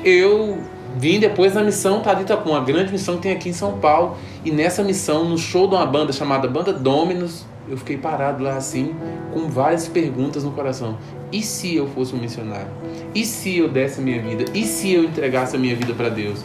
Eu 0.03 0.59
vim 0.97 1.21
depois 1.21 1.53
da 1.53 1.63
missão 1.63 2.01
Talita 2.01 2.39
Kum, 2.39 2.55
a 2.55 2.61
grande 2.61 2.91
missão 2.91 3.17
que 3.17 3.23
tem 3.23 3.33
aqui 3.33 3.51
em 3.51 3.53
São 3.53 3.79
Paulo. 3.79 4.17
E 4.43 4.51
nessa 4.51 4.83
missão, 4.83 5.29
no 5.29 5.37
show 5.37 5.69
de 5.69 5.75
uma 5.75 5.85
banda 5.85 6.11
chamada 6.11 6.49
Banda 6.49 6.73
Dominus, 6.73 7.45
eu 7.69 7.77
fiquei 7.77 7.97
parado 7.97 8.43
lá 8.43 8.57
assim, 8.57 8.95
com 9.33 9.49
várias 9.49 9.87
perguntas 9.87 10.43
no 10.43 10.51
coração. 10.51 10.97
E 11.31 11.43
se 11.43 11.77
eu 11.77 11.87
fosse 11.87 12.15
um 12.15 12.19
missionário? 12.19 12.67
E 13.15 13.25
se 13.25 13.59
eu 13.59 13.69
desse 13.69 14.01
a 14.01 14.03
minha 14.03 14.21
vida? 14.23 14.45
E 14.55 14.65
se 14.65 14.93
eu 14.93 15.05
entregasse 15.05 15.57
a 15.57 15.59
minha 15.59 15.75
vida 15.75 15.93
para 15.95 16.09
Deus? 16.09 16.43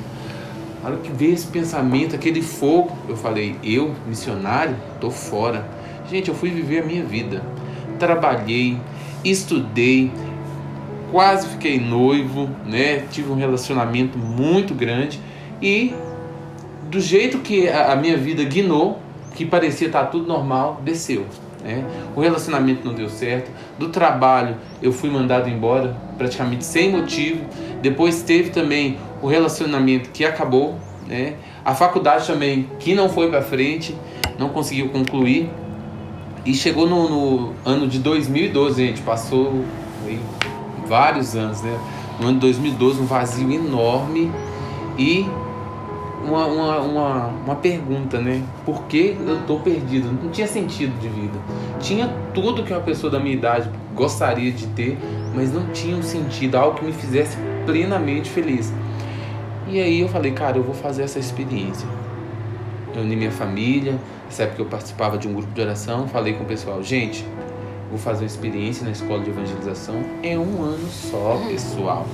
A 0.84 0.88
hora 0.88 0.98
que 0.98 1.12
veio 1.12 1.34
esse 1.34 1.48
pensamento, 1.48 2.16
aquele 2.16 2.42
fogo, 2.42 2.96
eu 3.08 3.16
falei, 3.16 3.56
eu, 3.64 3.94
missionário, 4.08 4.76
tô 5.00 5.10
fora. 5.10 5.68
Gente, 6.10 6.30
eu 6.30 6.36
fui 6.36 6.50
viver 6.50 6.84
a 6.84 6.86
minha 6.86 7.04
vida. 7.04 7.44
Trabalhei, 7.98 8.78
estudei, 9.24 10.12
quase 11.12 11.48
fiquei 11.50 11.80
noivo, 11.80 12.50
né? 12.66 13.06
Tive 13.12 13.32
um 13.32 13.36
relacionamento 13.36 14.18
muito 14.18 14.74
grande 14.74 15.20
e 15.62 15.94
do 16.90 17.00
jeito 17.00 17.40
que 17.40 17.68
a 17.68 17.96
minha 17.96 18.18
vida 18.18 18.44
guinou, 18.44 19.00
que 19.34 19.46
parecia 19.46 19.88
estar 19.88 20.06
tudo 20.06 20.28
normal, 20.28 20.82
desceu. 20.84 21.26
Né? 21.66 21.84
O 22.16 22.22
relacionamento 22.22 22.86
não 22.86 22.94
deu 22.94 23.10
certo. 23.10 23.50
Do 23.80 23.90
trabalho 23.90 24.56
eu 24.84 24.94
fui 24.94 25.10
mandado 25.10 25.50
embora, 25.50 25.98
praticamente 26.16 26.64
sem 26.64 26.92
motivo. 26.92 27.44
Depois 27.82 28.22
teve 28.22 28.52
também 28.52 28.98
o 29.20 29.28
relacionamento 29.28 30.12
que 30.12 30.24
acabou. 30.24 30.76
Né? 31.08 31.34
A 31.66 31.74
faculdade 31.74 32.28
também 32.28 32.70
que 32.80 32.94
não 32.94 33.10
foi 33.10 33.30
para 33.32 33.42
frente, 33.42 33.96
não 34.38 34.50
conseguiu 34.50 34.90
concluir. 34.90 35.50
E 36.46 36.54
chegou 36.54 36.88
no, 36.88 37.10
no 37.10 37.54
ano 37.66 37.88
de 37.88 37.98
2012, 37.98 38.86
gente, 38.86 39.02
passou 39.02 39.66
aí 40.06 40.20
vários 40.88 41.36
anos, 41.36 41.64
né? 41.64 41.76
No 42.20 42.28
ano 42.28 42.36
de 42.36 42.42
2012, 42.42 43.02
um 43.02 43.06
vazio 43.06 43.52
enorme 43.52 44.32
e 44.96 45.26
uma, 46.26 46.46
uma, 46.46 46.80
uma, 46.80 47.28
uma 47.28 47.56
pergunta, 47.56 48.20
né? 48.20 48.42
Por 48.66 48.84
que 48.84 49.16
eu 49.26 49.42
tô 49.46 49.60
perdido? 49.60 50.12
Não 50.12 50.30
tinha 50.32 50.48
sentido 50.48 50.98
de 51.00 51.08
vida. 51.08 51.38
Tinha 51.80 52.14
tudo 52.34 52.64
que 52.64 52.74
uma 52.74 52.82
pessoa 52.82 53.12
da 53.12 53.20
minha 53.20 53.36
idade 53.36 53.70
gostaria 53.94 54.52
de 54.52 54.68
ter, 54.68 54.98
mas 55.34 55.54
não 55.54 55.68
tinha 55.68 55.96
um 55.96 56.04
sentido, 56.04 56.56
algo 56.56 56.78
que 56.78 56.86
me 56.86 56.92
fizesse 56.92 57.38
plenamente 57.66 58.30
feliz. 58.30 58.74
E 59.68 59.80
aí 59.80 60.02
eu 60.02 60.08
falei, 60.08 60.32
cara, 60.32 60.58
eu 60.58 60.64
vou 60.64 60.76
fazer 60.76 61.04
essa 61.04 61.20
experiência. 61.20 61.88
reuni 62.94 63.16
minha 63.16 63.32
família. 63.32 64.00
Nessa 64.26 64.44
época 64.44 64.62
eu 64.62 64.66
participava 64.66 65.18
de 65.18 65.28
um 65.28 65.34
grupo 65.34 65.52
de 65.54 65.62
oração, 65.62 66.08
falei 66.08 66.34
com 66.34 66.44
o 66.44 66.48
pessoal, 66.48 66.82
gente, 66.84 67.26
vou 67.90 67.98
fazer 67.98 68.24
uma 68.24 68.28
experiência 68.28 68.84
na 68.84 68.92
escola 68.92 69.24
de 69.24 69.30
evangelização. 69.30 70.04
É 70.24 70.38
um 70.38 70.64
ano 70.64 70.88
só, 70.90 71.40
pessoal. 71.48 72.06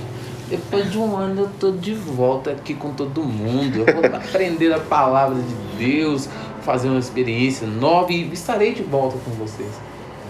Depois 0.51 0.91
de 0.91 0.97
um 0.97 1.15
ano 1.15 1.43
eu 1.43 1.49
tô 1.57 1.71
de 1.71 1.93
volta 1.93 2.51
aqui 2.51 2.73
com 2.73 2.91
todo 2.91 3.23
mundo. 3.23 3.85
Eu 3.87 3.95
vou 3.95 4.05
aprender 4.05 4.73
a 4.73 4.79
palavra 4.79 5.37
de 5.41 5.85
Deus, 5.85 6.27
fazer 6.61 6.89
uma 6.89 6.99
experiência 6.99 7.65
nova 7.65 8.11
e 8.11 8.29
estarei 8.33 8.73
de 8.73 8.83
volta 8.83 9.17
com 9.23 9.31
vocês. 9.31 9.69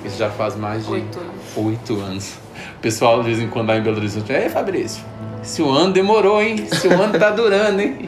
Isso 0.06 0.20
já 0.20 0.30
faz 0.30 0.56
mais 0.56 0.86
de 0.86 0.92
Oito 0.92 1.20
anos. 1.20 1.58
oito 1.58 1.96
anos. 2.00 2.34
O 2.78 2.80
pessoal 2.82 3.24
de 3.24 3.30
vez 3.30 3.40
em 3.40 3.48
quando 3.48 3.70
lá 3.70 3.78
em 3.78 3.82
Belo 3.82 3.98
Horizonte, 3.98 4.32
ei 4.32 4.48
Fabrício, 4.48 5.04
esse 5.42 5.64
ano 5.64 5.92
demorou, 5.92 6.40
hein? 6.40 6.68
Esse 6.72 6.88
ano 6.88 7.18
tá 7.18 7.32
durando, 7.32 7.82
hein? 7.82 8.08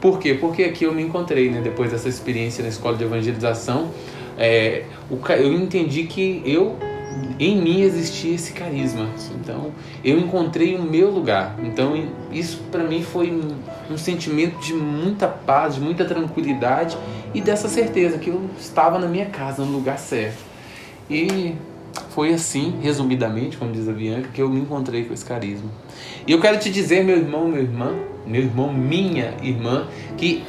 Por 0.00 0.20
quê? 0.20 0.34
Porque 0.34 0.62
aqui 0.62 0.84
eu 0.84 0.94
me 0.94 1.02
encontrei, 1.02 1.50
né? 1.50 1.60
Depois 1.60 1.90
dessa 1.90 2.08
experiência 2.08 2.62
na 2.62 2.68
escola 2.68 2.96
de 2.96 3.02
evangelização, 3.02 3.90
é, 4.38 4.84
o, 5.10 5.18
eu 5.32 5.52
entendi 5.54 6.04
que 6.04 6.40
eu, 6.44 6.76
em 7.38 7.60
mim 7.60 7.80
existia 7.80 8.34
esse 8.34 8.52
carisma. 8.52 9.08
Então, 9.40 9.72
eu 10.04 10.18
encontrei 10.18 10.76
o 10.76 10.82
meu 10.82 11.10
lugar. 11.10 11.56
Então, 11.62 12.08
isso 12.30 12.62
para 12.70 12.84
mim 12.84 13.02
foi 13.02 13.30
um, 13.30 13.92
um 13.92 13.98
sentimento 13.98 14.58
de 14.60 14.72
muita 14.74 15.28
paz, 15.28 15.74
de 15.74 15.80
muita 15.80 16.04
tranquilidade 16.04 16.96
e 17.34 17.40
dessa 17.40 17.68
certeza 17.68 18.18
que 18.18 18.30
eu 18.30 18.48
estava 18.58 18.98
na 18.98 19.06
minha 19.06 19.26
casa, 19.26 19.64
no 19.64 19.72
lugar 19.72 19.98
certo. 19.98 20.38
E 21.10 21.54
foi 22.10 22.32
assim, 22.32 22.78
resumidamente, 22.80 23.56
como 23.56 23.72
diz 23.72 23.88
a 23.88 23.92
Bianca, 23.92 24.28
que 24.32 24.40
eu 24.40 24.48
me 24.48 24.60
encontrei 24.60 25.04
com 25.04 25.14
esse 25.14 25.24
carisma. 25.24 25.70
E 26.26 26.32
eu 26.32 26.40
quero 26.40 26.58
te 26.58 26.70
dizer, 26.70 27.04
meu 27.04 27.16
irmão, 27.16 27.48
meu 27.48 27.62
irmã, 27.62 27.94
meu 28.26 28.42
irmão, 28.42 28.72
minha 28.72 29.34
irmã, 29.42 29.86
que 30.16 30.42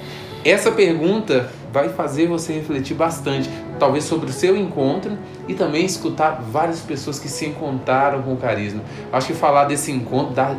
essa 0.45 0.71
pergunta 0.71 1.49
vai 1.74 1.90
fazer 1.90 2.28
você 2.28 2.54
refletir 2.54 2.96
bastante, 2.96 3.50
talvez 3.80 4.04
sobre 4.04 4.30
o 4.30 4.32
seu 4.34 4.56
encontro 4.56 5.18
e 5.48 5.56
também 5.56 5.84
escutar 5.84 6.40
várias 6.52 6.82
pessoas 6.82 7.18
que 7.18 7.28
se 7.28 7.48
encontraram 7.48 8.22
com 8.22 8.34
o 8.34 8.38
carisma. 8.38 8.84
Acho 9.12 9.26
que 9.28 9.34
falar 9.34 9.66
desse 9.66 9.92
encontro 9.92 10.36
dá, 10.36 10.56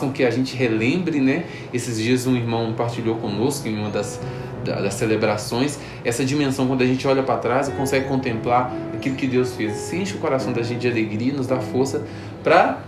com 0.00 0.10
que 0.12 0.24
a 0.24 0.30
gente 0.30 0.56
relembre, 0.56 1.20
né? 1.20 1.44
Esses 1.72 1.96
dias 1.96 2.26
um 2.26 2.34
irmão 2.34 2.72
partilhou 2.76 3.14
conosco 3.16 3.68
em 3.68 3.78
uma 3.78 3.88
das, 3.88 4.20
da- 4.64 4.80
das 4.80 4.94
celebrações 4.94 5.78
essa 6.04 6.24
dimensão 6.24 6.66
quando 6.66 6.82
a 6.82 6.86
gente 6.86 7.06
olha 7.06 7.22
para 7.22 7.36
trás 7.36 7.68
e 7.68 7.72
consegue 7.72 8.06
contemplar 8.08 8.72
aquilo 8.92 9.14
que 9.14 9.28
Deus 9.28 9.54
fez. 9.54 9.92
Enche 9.92 10.14
o 10.16 10.18
coração 10.18 10.52
da 10.52 10.62
gente 10.62 10.80
de 10.80 10.88
alegria, 10.88 11.32
nos 11.32 11.46
dá 11.46 11.60
força 11.60 12.02
para 12.42 12.80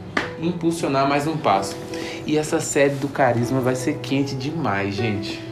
impulsionar 0.42 1.08
mais 1.08 1.26
um 1.28 1.36
passo. 1.36 1.76
E 2.26 2.36
essa 2.36 2.58
série 2.58 2.94
do 2.94 3.06
carisma 3.08 3.60
vai 3.60 3.76
ser 3.76 3.98
quente 4.02 4.34
demais, 4.34 4.94
gente. 4.94 5.51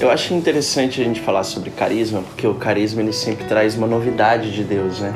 Eu 0.00 0.12
acho 0.12 0.32
interessante 0.32 1.00
a 1.00 1.04
gente 1.04 1.20
falar 1.20 1.42
sobre 1.42 1.70
carisma, 1.70 2.22
porque 2.22 2.46
o 2.46 2.54
carisma 2.54 3.02
ele 3.02 3.12
sempre 3.12 3.44
traz 3.46 3.76
uma 3.76 3.86
novidade 3.86 4.52
de 4.52 4.62
Deus, 4.62 5.00
né? 5.00 5.12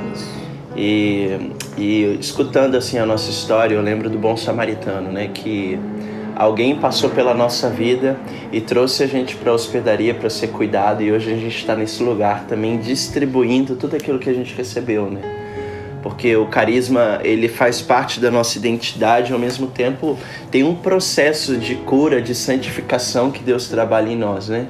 E, 0.77 1.53
e 1.79 2.19
escutando 2.21 2.75
assim 2.75 2.99
a 2.99 3.07
nossa 3.07 3.31
história, 3.31 3.77
eu 3.77 3.83
lembro 3.83 4.11
do 4.11 4.19
bom 4.19 4.37
samaritano, 4.37 5.13
né? 5.13 5.31
Que 5.33 5.79
alguém 6.35 6.75
passou 6.75 7.11
pela 7.11 7.33
nossa 7.33 7.71
vida 7.71 8.19
e 8.51 8.61
trouxe 8.61 9.05
a 9.05 9.07
gente 9.07 9.37
para 9.37 9.53
a 9.53 9.55
hospedaria 9.55 10.15
para 10.15 10.29
ser 10.29 10.49
cuidado 10.49 11.01
e 11.01 11.13
hoje 11.13 11.33
a 11.33 11.37
gente 11.37 11.57
está 11.57 11.77
nesse 11.77 12.03
lugar 12.03 12.47
também 12.49 12.77
distribuindo 12.77 13.77
tudo 13.77 13.95
aquilo 13.95 14.19
que 14.19 14.31
a 14.31 14.35
gente 14.35 14.53
recebeu, 14.53 15.09
né? 15.09 15.42
Porque 16.03 16.37
o 16.37 16.47
carisma 16.47 17.21
ele 17.23 17.49
faz 17.49 17.81
parte 17.81 18.19
da 18.19 18.31
nossa 18.31 18.59
identidade 18.59 19.33
ao 19.33 19.39
mesmo 19.39 19.69
tempo 19.69 20.19
tem 20.51 20.65
um 20.65 20.75
processo 20.75 21.57
de 21.57 21.77
cura, 21.77 22.21
de 22.21 22.35
santificação 22.35 23.31
que 23.31 23.43
Deus 23.43 23.69
trabalha 23.69 24.11
em 24.11 24.17
nós, 24.17 24.49
né? 24.49 24.67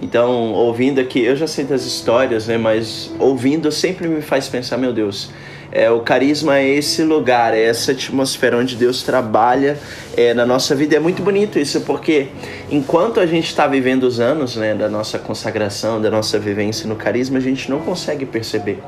Então, 0.00 0.52
ouvindo 0.52 1.00
aqui, 1.00 1.20
eu 1.20 1.36
já 1.36 1.46
sei 1.46 1.64
das 1.64 1.84
histórias, 1.84 2.48
né? 2.48 2.58
Mas 2.58 3.12
ouvindo 3.20 3.70
sempre 3.70 4.08
me 4.08 4.20
faz 4.20 4.48
pensar, 4.48 4.76
meu 4.76 4.92
Deus, 4.92 5.30
é, 5.72 5.90
o 5.90 6.00
carisma 6.00 6.58
é 6.58 6.68
esse 6.68 7.02
lugar, 7.02 7.54
é 7.54 7.62
essa 7.62 7.92
atmosfera 7.92 8.58
onde 8.58 8.76
Deus 8.76 9.02
trabalha 9.02 9.78
é, 10.14 10.34
na 10.34 10.44
nossa 10.44 10.74
vida. 10.74 10.96
É 10.96 11.00
muito 11.00 11.22
bonito 11.22 11.58
isso, 11.58 11.80
porque 11.80 12.28
enquanto 12.70 13.18
a 13.18 13.24
gente 13.24 13.46
está 13.46 13.66
vivendo 13.66 14.04
os 14.04 14.20
anos 14.20 14.54
né, 14.54 14.74
da 14.74 14.90
nossa 14.90 15.18
consagração, 15.18 16.00
da 16.00 16.10
nossa 16.10 16.38
vivência 16.38 16.86
no 16.86 16.94
carisma, 16.94 17.38
a 17.38 17.40
gente 17.40 17.70
não 17.70 17.80
consegue 17.80 18.26
perceber. 18.26 18.80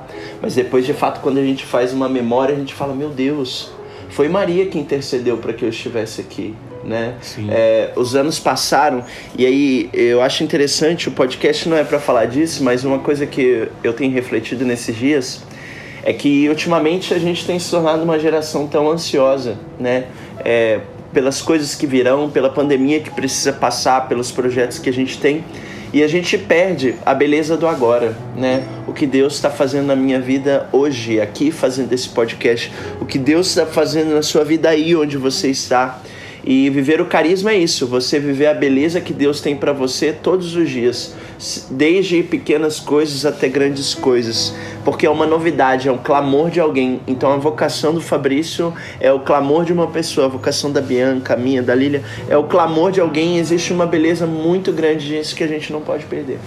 Mas 0.43 0.55
depois, 0.55 0.85
de 0.85 0.93
fato, 0.93 1.21
quando 1.21 1.39
a 1.39 1.43
gente 1.43 1.65
faz 1.65 1.95
uma 1.95 2.09
memória, 2.09 2.55
a 2.55 2.59
gente 2.59 2.75
fala: 2.75 2.95
Meu 2.95 3.09
Deus, 3.09 3.73
foi 4.11 4.29
Maria 4.29 4.67
que 4.67 4.79
intercedeu 4.79 5.39
para 5.39 5.55
que 5.55 5.65
eu 5.65 5.71
estivesse 5.71 6.21
aqui. 6.21 6.55
Né? 6.85 7.15
É, 7.49 7.93
os 7.97 8.15
anos 8.15 8.39
passaram 8.39 9.03
e 9.39 9.47
aí 9.47 9.89
eu 9.95 10.21
acho 10.21 10.45
interessante. 10.45 11.09
O 11.09 11.13
podcast 11.13 11.67
não 11.67 11.79
é 11.79 11.83
para 11.83 11.99
falar 11.99 12.27
disso, 12.27 12.63
mas 12.63 12.85
uma 12.85 12.99
coisa 12.99 13.25
que 13.25 13.67
eu 13.83 13.95
tenho 13.95 14.13
refletido 14.13 14.67
nesses 14.67 14.95
dias 14.95 15.43
é 16.05 16.13
que 16.13 16.49
ultimamente 16.51 17.15
a 17.15 17.19
gente 17.19 17.47
tem 17.47 17.59
se 17.59 17.71
tornado 17.71 18.03
uma 18.03 18.19
geração 18.19 18.67
tão 18.67 18.91
ansiosa, 18.91 19.57
né? 19.81 20.05
É, 20.45 20.81
pelas 21.15 21.41
coisas 21.41 21.75
que 21.75 21.87
virão, 21.87 22.29
pela 22.29 22.51
pandemia 22.51 23.01
que 23.01 23.11
precisa 23.11 23.53
passar, 23.53 24.07
pelos 24.07 24.31
projetos 24.31 24.79
que 24.79 24.91
a 24.91 24.93
gente 24.93 25.19
tem. 25.19 25.43
E 25.95 26.03
a 26.03 26.09
gente 26.09 26.37
perde 26.37 26.97
a 27.07 27.15
beleza 27.15 27.57
do 27.57 27.67
agora, 27.67 28.17
né? 28.37 28.65
O 28.87 28.93
que 28.93 29.07
Deus 29.07 29.35
está 29.35 29.49
fazendo 29.49 29.87
na 29.87 29.97
minha 29.97 30.21
vida 30.21 30.69
hoje, 30.73 31.21
aqui 31.21 31.51
fazendo 31.51 31.93
esse 31.93 32.09
podcast. 32.09 32.71
O 33.01 33.07
que 33.07 33.17
Deus 33.17 33.47
está 33.47 33.65
fazendo 33.65 34.13
na 34.13 34.23
sua 34.23 34.45
vida 34.45 34.69
aí 34.69 34.95
onde 34.95 35.17
você 35.17 35.49
está. 35.49 36.01
E 36.47 36.69
viver 36.69 37.01
o 37.01 37.07
carisma 37.07 37.53
é 37.53 37.59
isso, 37.59 37.87
você 37.87 38.19
viver 38.19 38.49
a 38.49 38.55
beleza 38.55 39.01
que 39.01 39.15
Deus 39.15 39.41
tem 39.41 39.57
para 39.57 39.73
você 39.73 40.13
todos 40.13 40.55
os 40.55 40.69
dias, 40.69 41.15
desde 41.71 42.23
pequenas 42.23 42.79
coisas 42.79 43.25
até 43.25 43.49
grandes 43.49 43.95
coisas, 43.95 44.55
porque 44.85 45.07
é 45.07 45.11
uma 45.11 45.27
novidade, 45.27 45.89
é 45.89 45.93
um 45.93 45.99
clamor 45.99 46.51
de 46.51 46.61
alguém. 46.61 47.01
Então 47.07 47.33
a 47.33 47.37
vocação 47.37 47.95
do 47.95 48.01
Fabrício 48.01 48.73
é 49.01 49.13
o 49.13 49.21
clamor 49.21 49.65
de 49.65 49.73
uma 49.73 49.87
pessoa, 49.87 50.27
a 50.27 50.29
vocação 50.29 50.71
da 50.71 50.81
Bianca, 50.81 51.35
a 51.35 51.37
minha, 51.37 51.63
da 51.63 51.75
Lília, 51.75 52.05
é 52.29 52.37
o 52.37 52.45
clamor 52.45 52.93
de 52.93 53.01
alguém. 53.01 53.39
Existe 53.39 53.73
uma 53.73 53.87
beleza 53.87 54.27
muito 54.27 54.73
grande 54.73 55.11
nisso 55.11 55.35
que 55.35 55.43
a 55.43 55.49
gente 55.49 55.73
não 55.73 55.81
pode 55.81 56.05
perder. 56.05 56.39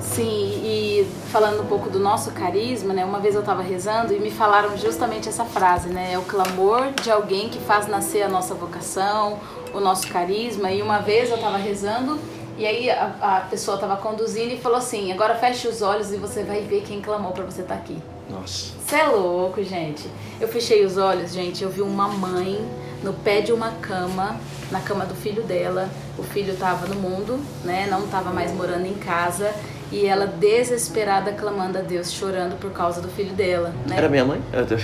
Sim, 0.00 0.60
e 0.62 1.06
falando 1.30 1.62
um 1.62 1.66
pouco 1.66 1.88
do 1.88 1.98
nosso 1.98 2.32
carisma, 2.32 2.92
né? 2.92 3.02
Uma 3.02 3.18
vez 3.18 3.34
eu 3.34 3.40
estava 3.40 3.62
rezando 3.62 4.12
e 4.12 4.18
me 4.18 4.30
falaram 4.30 4.76
justamente 4.76 5.26
essa 5.26 5.44
frase, 5.46 5.88
né? 5.88 6.12
É 6.12 6.18
o 6.18 6.22
clamor 6.22 6.90
de 7.02 7.10
alguém 7.10 7.48
que 7.48 7.58
faz 7.58 7.88
nascer 7.88 8.22
a 8.22 8.28
nossa 8.28 8.54
vocação, 8.54 9.38
o 9.72 9.80
nosso 9.80 10.06
carisma. 10.08 10.70
E 10.70 10.82
uma 10.82 10.98
vez 10.98 11.30
eu 11.30 11.36
estava 11.36 11.56
rezando 11.56 12.18
e 12.58 12.66
aí 12.66 12.90
a, 12.90 13.12
a 13.20 13.40
pessoa 13.48 13.76
estava 13.76 13.96
conduzindo 13.96 14.52
e 14.54 14.58
falou 14.58 14.78
assim: 14.78 15.12
agora 15.12 15.34
feche 15.34 15.68
os 15.68 15.82
olhos 15.82 16.12
e 16.12 16.16
você 16.16 16.42
vai 16.42 16.60
ver 16.62 16.82
quem 16.82 17.00
clamou 17.00 17.32
para 17.32 17.44
você 17.44 17.62
estar 17.62 17.74
aqui. 17.74 17.98
Nossa. 18.30 18.72
Você 18.86 18.96
é 18.96 19.06
louco, 19.06 19.62
gente. 19.62 20.08
Eu 20.40 20.48
fechei 20.48 20.84
os 20.84 20.96
olhos, 20.96 21.32
gente. 21.32 21.62
Eu 21.62 21.70
vi 21.70 21.82
uma 21.82 22.08
mãe 22.08 22.64
no 23.02 23.12
pé 23.12 23.40
de 23.40 23.52
uma 23.52 23.70
cama, 23.72 24.36
na 24.70 24.80
cama 24.80 25.04
do 25.04 25.14
filho 25.14 25.42
dela. 25.42 25.88
O 26.18 26.22
filho 26.22 26.54
tava 26.56 26.86
no 26.86 26.94
mundo, 26.94 27.38
né? 27.64 27.86
Não 27.90 28.06
tava 28.08 28.30
mais 28.30 28.52
morando 28.52 28.86
em 28.86 28.94
casa. 28.94 29.52
E 29.90 30.06
ela 30.06 30.26
desesperada 30.26 31.32
clamando 31.32 31.76
a 31.76 31.82
Deus, 31.82 32.10
chorando 32.10 32.56
por 32.58 32.70
causa 32.70 33.02
do 33.02 33.08
filho 33.08 33.34
dela, 33.34 33.74
né? 33.86 33.96
Era 33.98 34.08
minha 34.08 34.24
mãe? 34.24 34.40
Eu 34.50 34.64
tô- 34.66 34.76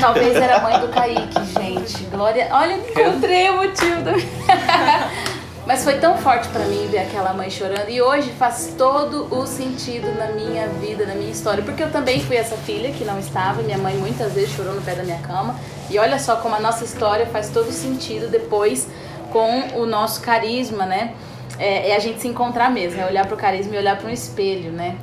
Talvez 0.00 0.34
era 0.34 0.56
a 0.56 0.60
mãe 0.60 0.80
do 0.80 0.88
Kaique, 0.88 1.44
gente. 1.60 2.02
Glória. 2.06 2.48
Olha, 2.50 2.72
encontrei 2.76 3.48
o 3.50 3.56
motivo 3.58 4.02
da. 4.02 4.12
Mas 5.68 5.84
foi 5.84 5.98
tão 5.98 6.16
forte 6.16 6.48
pra 6.48 6.64
mim 6.64 6.88
ver 6.90 7.00
aquela 7.00 7.34
mãe 7.34 7.50
chorando. 7.50 7.90
E 7.90 8.00
hoje 8.00 8.30
faz 8.30 8.74
todo 8.78 9.28
o 9.30 9.46
sentido 9.46 10.10
na 10.16 10.28
minha 10.28 10.66
vida, 10.66 11.04
na 11.04 11.14
minha 11.14 11.30
história. 11.30 11.62
Porque 11.62 11.82
eu 11.82 11.92
também 11.92 12.20
fui 12.20 12.36
essa 12.36 12.56
filha 12.56 12.90
que 12.90 13.04
não 13.04 13.18
estava. 13.18 13.60
Minha 13.60 13.76
mãe 13.76 13.94
muitas 13.98 14.32
vezes 14.32 14.48
chorou 14.52 14.74
no 14.74 14.80
pé 14.80 14.94
da 14.94 15.02
minha 15.02 15.18
cama. 15.18 15.54
E 15.90 15.98
olha 15.98 16.18
só 16.18 16.36
como 16.36 16.54
a 16.54 16.58
nossa 16.58 16.86
história 16.86 17.26
faz 17.26 17.50
todo 17.50 17.70
sentido 17.70 18.30
depois 18.30 18.88
com 19.30 19.78
o 19.78 19.84
nosso 19.84 20.22
carisma, 20.22 20.86
né? 20.86 21.12
É, 21.58 21.90
é 21.90 21.96
a 21.96 21.98
gente 21.98 22.18
se 22.18 22.28
encontrar 22.28 22.70
mesmo, 22.70 23.02
é 23.02 23.04
olhar 23.04 23.26
pro 23.26 23.36
carisma 23.36 23.74
e 23.74 23.78
olhar 23.78 23.98
para 23.98 24.08
um 24.08 24.12
espelho, 24.12 24.72
né? 24.72 24.96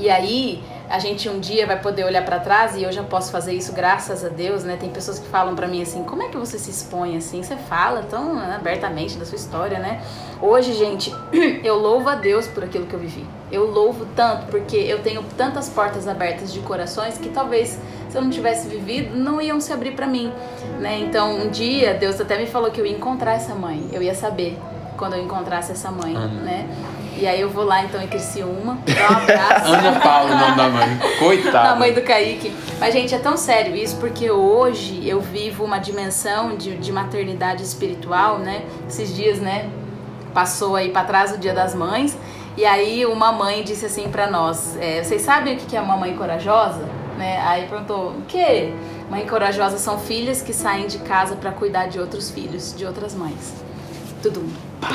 E 0.00 0.10
aí, 0.10 0.60
a 0.92 0.98
gente 0.98 1.26
um 1.26 1.40
dia 1.40 1.66
vai 1.66 1.80
poder 1.80 2.04
olhar 2.04 2.22
pra 2.22 2.38
trás 2.38 2.76
e 2.76 2.82
eu 2.82 2.92
já 2.92 3.02
posso 3.02 3.32
fazer 3.32 3.54
isso 3.54 3.72
graças 3.72 4.22
a 4.22 4.28
Deus, 4.28 4.62
né? 4.62 4.76
Tem 4.78 4.90
pessoas 4.90 5.18
que 5.18 5.26
falam 5.26 5.56
pra 5.56 5.66
mim 5.66 5.80
assim: 5.80 6.04
"Como 6.04 6.22
é 6.22 6.28
que 6.28 6.36
você 6.36 6.58
se 6.58 6.70
expõe 6.70 7.16
assim? 7.16 7.42
Você 7.42 7.56
fala 7.56 8.02
tão 8.02 8.34
né, 8.34 8.56
abertamente 8.60 9.16
da 9.16 9.24
sua 9.24 9.36
história, 9.36 9.78
né?" 9.78 10.02
Hoje, 10.42 10.74
gente, 10.74 11.10
eu 11.64 11.78
louvo 11.78 12.10
a 12.10 12.14
Deus 12.14 12.46
por 12.46 12.62
aquilo 12.62 12.84
que 12.84 12.92
eu 12.92 13.00
vivi. 13.00 13.24
Eu 13.50 13.70
louvo 13.70 14.06
tanto 14.14 14.48
porque 14.48 14.76
eu 14.76 14.98
tenho 14.98 15.24
tantas 15.34 15.66
portas 15.66 16.06
abertas 16.06 16.52
de 16.52 16.60
corações 16.60 17.16
que 17.16 17.30
talvez 17.30 17.78
se 18.10 18.18
eu 18.18 18.20
não 18.20 18.28
tivesse 18.28 18.68
vivido, 18.68 19.16
não 19.16 19.40
iam 19.40 19.58
se 19.62 19.72
abrir 19.72 19.92
pra 19.92 20.06
mim, 20.06 20.30
né? 20.78 20.98
Então, 20.98 21.38
um 21.38 21.48
dia 21.48 21.94
Deus 21.94 22.20
até 22.20 22.36
me 22.36 22.46
falou 22.46 22.70
que 22.70 22.78
eu 22.78 22.84
ia 22.84 22.92
encontrar 22.92 23.32
essa 23.32 23.54
mãe. 23.54 23.88
Eu 23.90 24.02
ia 24.02 24.14
saber 24.14 24.58
quando 24.98 25.14
eu 25.14 25.22
encontrasse 25.24 25.72
essa 25.72 25.90
mãe, 25.90 26.12
né? 26.12 26.68
E 27.16 27.26
aí 27.26 27.40
eu 27.40 27.50
vou 27.50 27.64
lá 27.64 27.84
então 27.84 28.02
em 28.02 28.06
Criciúma, 28.08 28.78
dar 28.86 29.12
um 29.12 29.16
abraço. 29.16 29.72
Ana 29.72 30.00
Paula, 30.00 30.34
o 30.34 30.38
nome 30.38 30.56
da 30.56 30.68
mãe. 30.68 30.98
Coitada. 31.18 31.70
Na 31.70 31.76
mãe 31.76 31.92
do 31.92 32.02
Kaique. 32.02 32.52
Mas, 32.80 32.92
gente, 32.92 33.14
é 33.14 33.18
tão 33.18 33.36
sério 33.36 33.76
isso 33.76 33.96
porque 33.96 34.30
hoje 34.30 35.06
eu 35.06 35.20
vivo 35.20 35.64
uma 35.64 35.78
dimensão 35.78 36.56
de, 36.56 36.76
de 36.76 36.90
maternidade 36.90 37.62
espiritual, 37.62 38.38
né? 38.38 38.62
Esses 38.88 39.14
dias, 39.14 39.38
né? 39.38 39.70
passou 40.32 40.74
aí 40.74 40.90
para 40.90 41.04
trás 41.04 41.32
o 41.32 41.38
Dia 41.38 41.54
das 41.54 41.74
Mães. 41.74 42.16
E 42.56 42.64
aí 42.64 43.06
uma 43.06 43.32
mãe 43.32 43.62
disse 43.62 43.86
assim 43.86 44.08
para 44.08 44.30
nós: 44.30 44.76
é, 44.80 45.02
vocês 45.02 45.22
sabem 45.22 45.54
o 45.54 45.56
que 45.56 45.76
é 45.76 45.80
uma 45.80 45.96
mãe 45.96 46.16
corajosa? 46.16 46.84
Né? 47.16 47.40
Aí 47.46 47.66
perguntou: 47.66 48.10
o 48.10 48.22
quê? 48.26 48.72
Mãe 49.10 49.26
corajosa 49.26 49.78
são 49.78 49.98
filhas 49.98 50.42
que 50.42 50.52
saem 50.52 50.86
de 50.86 50.98
casa 50.98 51.36
para 51.36 51.52
cuidar 51.52 51.86
de 51.86 51.98
outros 51.98 52.30
filhos, 52.30 52.74
de 52.74 52.84
outras 52.84 53.14
mães. 53.14 53.54
Tudo, 54.22 54.42
pá, 54.80 54.88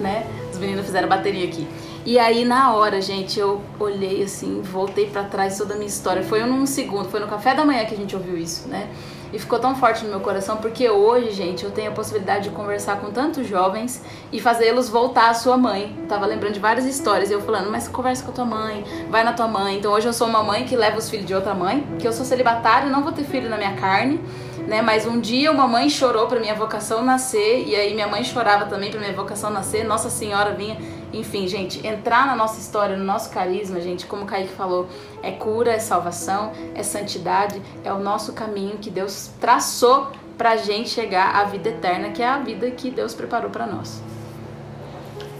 né? 0.00 0.26
Os 0.58 0.60
meninos 0.60 0.86
fizeram 0.86 1.08
bateria 1.08 1.44
aqui. 1.44 1.68
E 2.04 2.18
aí 2.18 2.44
na 2.44 2.74
hora, 2.74 3.00
gente, 3.00 3.38
eu 3.38 3.62
olhei 3.78 4.24
assim, 4.24 4.60
voltei 4.60 5.06
para 5.06 5.22
trás 5.22 5.56
toda 5.56 5.74
a 5.74 5.76
minha 5.76 5.86
história. 5.86 6.20
Foi 6.20 6.44
num 6.44 6.66
segundo, 6.66 7.08
foi 7.08 7.20
no 7.20 7.28
café 7.28 7.54
da 7.54 7.64
manhã 7.64 7.84
que 7.84 7.94
a 7.94 7.96
gente 7.96 8.16
ouviu 8.16 8.36
isso, 8.36 8.66
né? 8.68 8.90
E 9.32 9.38
ficou 9.38 9.60
tão 9.60 9.76
forte 9.76 10.02
no 10.02 10.10
meu 10.10 10.18
coração 10.18 10.56
porque 10.56 10.90
hoje, 10.90 11.30
gente, 11.30 11.62
eu 11.62 11.70
tenho 11.70 11.90
a 11.90 11.94
possibilidade 11.94 12.48
de 12.48 12.50
conversar 12.50 12.98
com 13.00 13.12
tantos 13.12 13.46
jovens 13.46 14.02
e 14.32 14.40
fazê-los 14.40 14.88
voltar 14.88 15.30
à 15.30 15.34
sua 15.34 15.56
mãe. 15.56 15.94
Eu 15.96 16.08
tava 16.08 16.26
lembrando 16.26 16.54
de 16.54 16.60
várias 16.60 16.86
histórias, 16.86 17.30
eu 17.30 17.40
falando, 17.40 17.70
mas 17.70 17.86
conversa 17.86 18.24
com 18.24 18.32
a 18.32 18.34
tua 18.34 18.44
mãe, 18.46 18.84
vai 19.08 19.22
na 19.22 19.32
tua 19.32 19.46
mãe. 19.46 19.76
Então 19.76 19.92
hoje 19.92 20.08
eu 20.08 20.12
sou 20.12 20.26
uma 20.26 20.42
mãe 20.42 20.64
que 20.64 20.74
leva 20.74 20.98
os 20.98 21.08
filhos 21.08 21.26
de 21.26 21.34
outra 21.34 21.54
mãe, 21.54 21.86
que 22.00 22.08
eu 22.08 22.12
sou 22.12 22.24
celibatária, 22.24 22.90
não 22.90 23.04
vou 23.04 23.12
ter 23.12 23.22
filho 23.22 23.48
na 23.48 23.56
minha 23.56 23.76
carne, 23.76 24.20
né? 24.68 24.82
Mas 24.82 25.06
um 25.06 25.18
dia 25.18 25.50
uma 25.50 25.66
mãe 25.66 25.88
chorou 25.88 26.26
para 26.26 26.38
minha 26.38 26.54
vocação 26.54 27.02
nascer 27.02 27.66
e 27.66 27.74
aí 27.74 27.94
minha 27.94 28.06
mãe 28.06 28.22
chorava 28.22 28.66
também 28.66 28.90
para 28.90 29.00
minha 29.00 29.14
vocação 29.14 29.50
nascer. 29.50 29.82
Nossa 29.84 30.10
Senhora 30.10 30.52
vinha 30.52 30.76
enfim, 31.10 31.48
gente, 31.48 31.84
entrar 31.86 32.26
na 32.26 32.36
nossa 32.36 32.60
história, 32.60 32.94
no 32.94 33.02
nosso 33.02 33.30
carisma, 33.30 33.80
gente, 33.80 34.04
como 34.04 34.24
o 34.24 34.26
Kaique 34.26 34.52
falou, 34.52 34.86
é 35.22 35.30
cura, 35.30 35.72
é 35.72 35.78
salvação, 35.78 36.52
é 36.74 36.82
santidade, 36.82 37.62
é 37.82 37.90
o 37.90 37.98
nosso 37.98 38.34
caminho 38.34 38.76
que 38.76 38.90
Deus 38.90 39.30
traçou 39.40 40.12
pra 40.36 40.58
gente 40.58 40.90
chegar 40.90 41.34
à 41.34 41.44
vida 41.44 41.70
eterna, 41.70 42.10
que 42.10 42.22
é 42.22 42.28
a 42.28 42.38
vida 42.38 42.70
que 42.70 42.90
Deus 42.90 43.14
preparou 43.14 43.50
para 43.50 43.66
nós. 43.66 44.02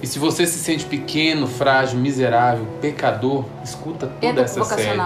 E 0.02 0.06
se 0.06 0.18
você 0.18 0.46
se 0.46 0.58
sente 0.58 0.86
pequeno, 0.86 1.46
frágil, 1.46 1.98
miserável, 1.98 2.66
pecador, 2.80 3.44
escuta 3.62 4.06
toda 4.06 4.26
Entra 4.26 4.44
essa 4.44 4.64
série. 4.64 4.98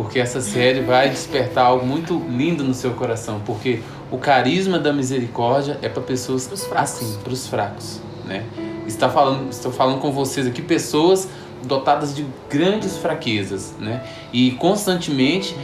Porque 0.00 0.18
essa 0.18 0.40
série 0.40 0.80
vai 0.80 1.10
despertar 1.10 1.66
algo 1.66 1.84
muito 1.84 2.24
lindo 2.26 2.64
no 2.64 2.72
seu 2.72 2.92
coração. 2.92 3.42
Porque 3.44 3.80
o 4.10 4.16
carisma 4.16 4.78
da 4.78 4.94
misericórdia 4.94 5.78
é 5.82 5.90
para 5.90 6.02
pessoas 6.02 6.46
Pros 6.46 6.66
assim, 6.74 7.18
para 7.22 7.34
os 7.34 7.46
fracos, 7.46 8.00
né? 8.24 8.46
Está 8.86 9.10
falando, 9.10 9.50
estou 9.50 9.70
falando 9.70 10.00
com 10.00 10.10
vocês 10.10 10.46
aqui 10.46 10.62
pessoas 10.62 11.28
dotadas 11.66 12.16
de 12.16 12.24
grandes 12.48 12.96
fraquezas, 12.96 13.74
né? 13.78 14.02
E 14.32 14.52
constantemente 14.52 15.54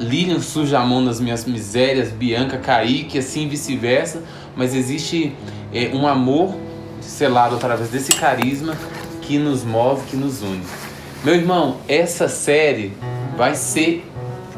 Lilian 0.00 0.40
suja 0.40 0.80
a 0.80 0.84
mão 0.84 1.00
nas 1.00 1.20
minhas 1.20 1.44
misérias, 1.44 2.10
Bianca, 2.10 2.58
Kaique, 2.58 3.16
assim 3.16 3.46
vice-versa, 3.46 4.24
mas 4.56 4.74
existe 4.74 5.36
é, 5.72 5.92
um 5.94 6.04
amor 6.08 6.56
selado 7.00 7.54
através 7.54 7.90
desse 7.90 8.12
carisma 8.12 8.76
que 9.22 9.38
nos 9.38 9.62
move, 9.62 10.02
que 10.10 10.16
nos 10.16 10.42
une. 10.42 10.64
Meu 11.22 11.36
irmão, 11.36 11.76
essa 11.86 12.26
série 12.28 12.92
vai 13.36 13.54
ser 13.54 14.04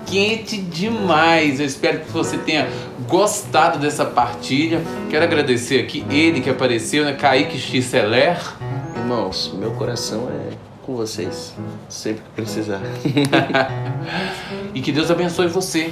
quente 0.07 0.59
demais. 0.59 1.61
Eu 1.61 1.67
espero 1.67 2.01
que 2.01 2.11
você 2.11 2.39
tenha 2.39 2.69
gostado 3.09 3.79
dessa 3.79 4.05
partilha. 4.05 4.81
Quero 5.11 5.25
agradecer 5.25 5.81
aqui 5.81 6.05
ele 6.11 6.41
que 6.41 6.51
apareceu, 6.51 7.05
né? 7.05 7.13
Kaique 7.13 7.59
Xceler. 7.59 8.39
Irmãos, 8.97 9.53
meu 9.59 9.73
coração 9.73 10.29
é 10.31 10.55
com 10.87 10.95
vocês. 10.95 11.55
Sempre 11.89 12.23
que 12.23 12.31
precisar. 12.31 12.81
E 14.73 14.81
que 14.81 14.93
Deus 14.93 15.11
abençoe 15.11 15.49
você. 15.49 15.91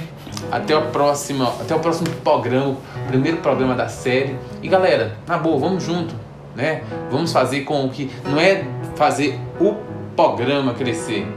Até 0.51 0.77
o 0.77 0.83
próximo, 0.91 1.43
até 1.43 1.75
o 1.75 1.79
próximo 1.79 2.07
programa, 2.23 2.77
primeiro 3.07 3.37
programa 3.37 3.73
da 3.73 3.89
série. 3.89 4.37
E 4.61 4.67
galera, 4.67 5.17
na 5.27 5.39
boa, 5.39 5.59
vamos 5.59 5.83
junto, 5.83 6.13
né? 6.55 6.83
Vamos 7.09 7.33
fazer 7.33 7.61
com 7.61 7.89
que 7.89 8.11
não 8.23 8.39
é 8.39 8.63
fazer 8.95 9.39
o 9.59 9.75
programa 10.15 10.75
crescer, 10.75 11.27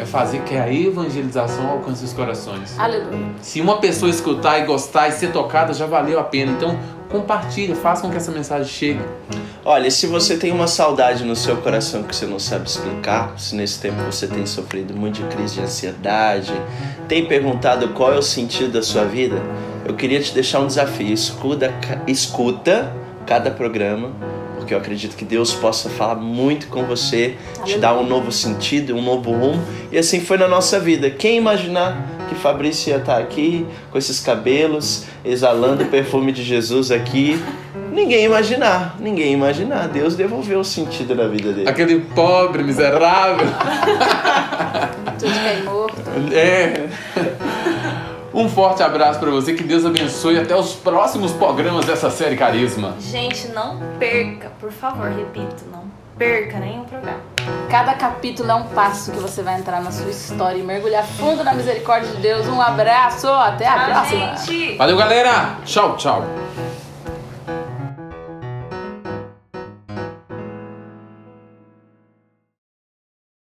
é 0.00 0.06
fazer 0.06 0.40
que 0.44 0.56
a 0.56 0.72
evangelização 0.72 1.68
alcance 1.68 2.02
os 2.02 2.12
corações. 2.14 2.78
Aleluia. 2.78 3.32
Se 3.42 3.60
uma 3.60 3.78
pessoa 3.78 4.10
escutar 4.10 4.58
e 4.58 4.64
gostar 4.64 5.08
e 5.08 5.12
ser 5.12 5.30
tocada, 5.30 5.74
já 5.74 5.84
valeu 5.86 6.18
a 6.18 6.24
pena. 6.24 6.52
Então, 6.52 6.78
compartilha, 7.10 7.76
faça 7.76 8.00
com 8.00 8.10
que 8.10 8.16
essa 8.16 8.32
mensagem 8.32 8.66
chegue. 8.66 9.00
Olha, 9.62 9.88
e 9.88 9.90
se 9.90 10.06
você 10.06 10.38
tem 10.38 10.52
uma 10.52 10.66
saudade 10.66 11.22
no 11.22 11.36
seu 11.36 11.58
coração 11.58 12.02
que 12.02 12.16
você 12.16 12.24
não 12.24 12.38
sabe 12.38 12.66
explicar, 12.66 13.38
se 13.38 13.54
nesse 13.54 13.78
tempo 13.78 14.02
você 14.04 14.26
tem 14.26 14.46
sofrido 14.46 14.94
muito 14.94 15.22
de 15.22 15.28
crise 15.34 15.56
de 15.56 15.60
ansiedade, 15.60 16.52
tem 17.06 17.26
perguntado 17.26 17.88
qual 17.88 18.14
é 18.14 18.16
o 18.16 18.22
sentido 18.22 18.72
da 18.72 18.82
sua 18.82 19.04
vida, 19.04 19.36
eu 19.84 19.94
queria 19.94 20.20
te 20.20 20.32
deixar 20.32 20.60
um 20.60 20.66
desafio. 20.66 21.12
Escuta, 21.12 21.74
escuta 22.06 22.90
cada 23.26 23.50
programa, 23.50 24.12
porque 24.70 24.74
eu 24.74 24.78
acredito 24.78 25.16
que 25.16 25.24
Deus 25.24 25.52
possa 25.52 25.90
falar 25.90 26.14
muito 26.14 26.68
com 26.68 26.84
você, 26.84 27.34
te 27.64 27.76
dar 27.76 27.98
um 27.98 28.06
novo 28.06 28.30
sentido, 28.30 28.94
um 28.94 29.02
novo 29.02 29.32
rumo. 29.32 29.60
E 29.90 29.98
assim 29.98 30.20
foi 30.20 30.38
na 30.38 30.46
nossa 30.46 30.78
vida. 30.78 31.10
Quem 31.10 31.38
imaginar 31.38 32.06
que 32.28 32.36
Fabrício 32.36 32.90
ia 32.90 32.98
estar 32.98 33.18
aqui 33.18 33.66
com 33.90 33.98
esses 33.98 34.20
cabelos, 34.20 35.06
exalando 35.24 35.82
o 35.82 35.86
perfume 35.86 36.30
de 36.30 36.44
Jesus 36.44 36.92
aqui? 36.92 37.42
Ninguém 37.92 38.24
imaginar, 38.24 38.96
ninguém 39.00 39.32
imaginar. 39.32 39.88
Deus 39.88 40.14
devolveu 40.14 40.60
o 40.60 40.64
sentido 40.64 41.16
da 41.16 41.26
vida 41.26 41.52
dele. 41.52 41.68
Aquele 41.68 41.98
pobre, 41.98 42.62
miserável. 42.62 43.48
Tudo 45.18 45.34
cai 45.34 45.62
morto. 45.64 46.00
É. 46.32 46.88
Um 48.40 48.48
forte 48.48 48.82
abraço 48.82 49.20
pra 49.20 49.28
você, 49.30 49.52
que 49.52 49.62
Deus 49.62 49.84
abençoe 49.84 50.38
até 50.38 50.56
os 50.56 50.72
próximos 50.72 51.30
programas 51.30 51.84
dessa 51.84 52.08
série 52.10 52.36
Carisma. 52.36 52.94
Gente, 52.98 53.48
não 53.48 53.78
perca, 53.98 54.50
por 54.58 54.72
favor, 54.72 55.10
repito, 55.10 55.66
não 55.70 55.82
perca 56.16 56.58
nenhum 56.58 56.84
programa. 56.84 57.18
Cada 57.70 57.92
capítulo 57.92 58.50
é 58.50 58.54
um 58.54 58.62
passo 58.68 59.12
que 59.12 59.18
você 59.18 59.42
vai 59.42 59.58
entrar 59.58 59.82
na 59.82 59.90
sua 59.90 60.08
história 60.10 60.58
e 60.58 60.62
mergulhar 60.62 61.04
fundo 61.04 61.44
na 61.44 61.52
misericórdia 61.52 62.10
de 62.12 62.16
Deus. 62.22 62.48
Um 62.48 62.62
abraço, 62.62 63.28
até 63.28 63.68
a 63.68 63.74
Tchau, 63.74 63.84
próxima. 63.90 64.36
gente! 64.38 64.76
Valeu, 64.78 64.96
galera! 64.96 65.56
Tchau, 65.66 65.96
tchau. 65.98 66.24